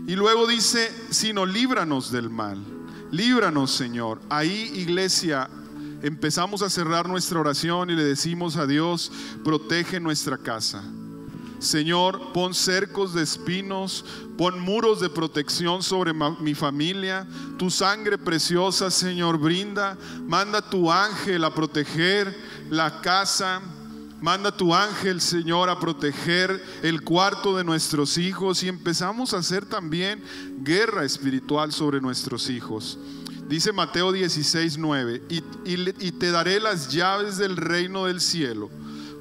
[0.07, 2.65] Y luego dice, sino líbranos del mal.
[3.11, 4.21] Líbranos, Señor.
[4.31, 5.51] Ahí, iglesia,
[6.03, 9.11] empezamos a cerrar nuestra oración y le decimos a Dios,
[9.43, 10.85] protege nuestra casa.
[11.67, 14.05] Señor, pon cercos de espinos,
[14.39, 17.27] pon muros de protección sobre mi familia.
[17.59, 19.99] Tu sangre preciosa, Señor, brinda.
[20.27, 22.35] Manda tu ángel a proteger
[22.71, 23.61] la casa.
[24.21, 29.67] Manda tu ángel, Señor, a proteger el cuarto de nuestros hijos y empezamos a hacer
[29.67, 30.23] también
[30.63, 32.99] guerra espiritual sobre nuestros hijos.
[33.49, 38.71] Dice Mateo 16, 9, y, y te daré las llaves del reino del cielo.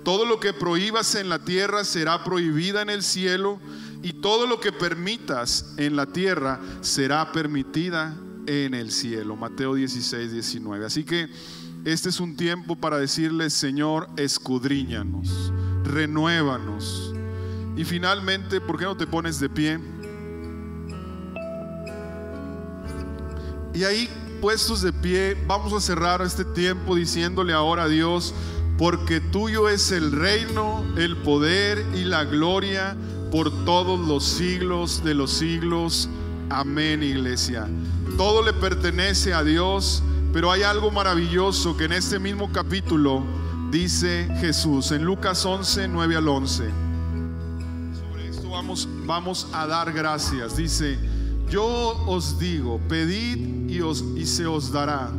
[0.06, 3.60] Todo lo que prohíbas en la tierra será prohibida en el cielo
[4.03, 9.36] y todo lo que permitas en la tierra será permitida en el cielo.
[9.36, 10.86] Mateo 16, 19.
[10.86, 11.28] Así que
[11.86, 15.51] este es un tiempo para decirle, Señor, escudriñanos,
[15.84, 17.12] renuévanos.
[17.76, 19.80] Y finalmente, ¿por qué no te pones de pie?
[23.74, 24.08] Y ahí,
[24.39, 28.36] puestos de pie, vamos a cerrar este tiempo diciéndole ahora a Dios,
[28.78, 32.95] porque tuyo es el reino, el poder y la gloria
[33.32, 36.09] por todos los siglos de los siglos.
[36.49, 37.67] Amén, iglesia.
[38.17, 40.03] Todo le pertenece a Dios,
[40.34, 43.23] pero hay algo maravilloso que en este mismo capítulo
[43.71, 46.63] dice Jesús, en Lucas 11, 9 al 11.
[47.99, 50.57] Sobre esto vamos, vamos a dar gracias.
[50.57, 50.99] Dice,
[51.49, 51.65] yo
[52.05, 55.11] os digo, pedid y, os, y se os dará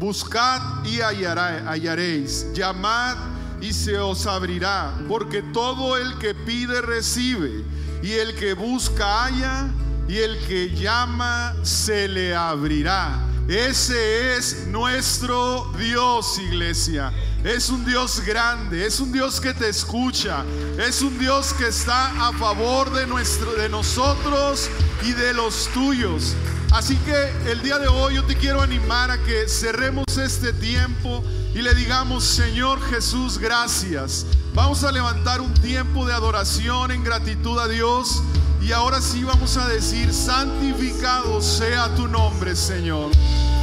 [0.00, 3.18] Buscad y hallaréis, llamad
[3.60, 7.62] y se os abrirá, porque todo el que pide recibe,
[8.02, 9.68] y el que busca halla,
[10.08, 13.26] y el que llama se le abrirá.
[13.46, 17.12] Ese es nuestro Dios, iglesia.
[17.44, 20.46] Es un Dios grande, es un Dios que te escucha,
[20.78, 24.70] es un Dios que está a favor de nuestro de nosotros
[25.02, 26.34] y de los tuyos.
[26.72, 31.24] Así que el día de hoy yo te quiero animar a que cerremos este tiempo
[31.52, 34.24] y le digamos, Señor Jesús, gracias.
[34.54, 38.22] Vamos a levantar un tiempo de adoración en gratitud a Dios.
[38.62, 43.10] Y ahora sí vamos a decir, santificado sea tu nombre, Señor.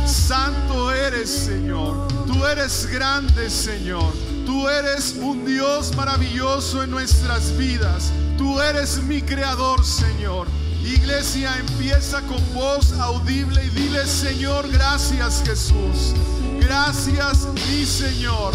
[0.05, 2.08] Santo eres, Señor.
[2.26, 4.12] Tú eres grande, Señor.
[4.45, 8.12] Tú eres un Dios maravilloso en nuestras vidas.
[8.38, 10.47] Tú eres mi creador, Señor.
[10.93, 16.13] Iglesia, empieza con voz audible y dile, Señor, gracias Jesús.
[16.59, 18.53] Gracias mi Señor.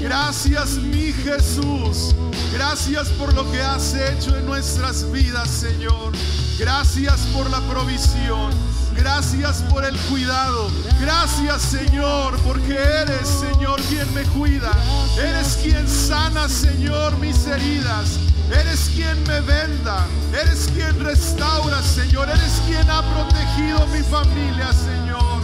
[0.00, 2.14] Gracias mi Jesús.
[2.52, 6.12] Gracias por lo que has hecho en nuestras vidas, Señor.
[6.58, 8.52] Gracias por la provisión.
[8.96, 10.70] Gracias por el cuidado.
[11.00, 14.70] Gracias, Señor, porque eres, Señor, quien me cuida.
[15.18, 18.18] Eres quien sana, Señor, mis heridas.
[18.52, 20.06] Eres quien me venda.
[20.32, 22.28] Eres quien restaura, Señor.
[22.28, 25.42] Eres quien ha protegido mi familia, Señor.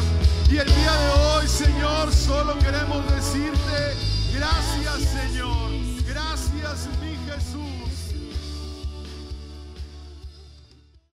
[0.51, 3.97] Y el día de hoy, Señor, solo queremos decirte
[4.33, 5.58] gracias, Señor.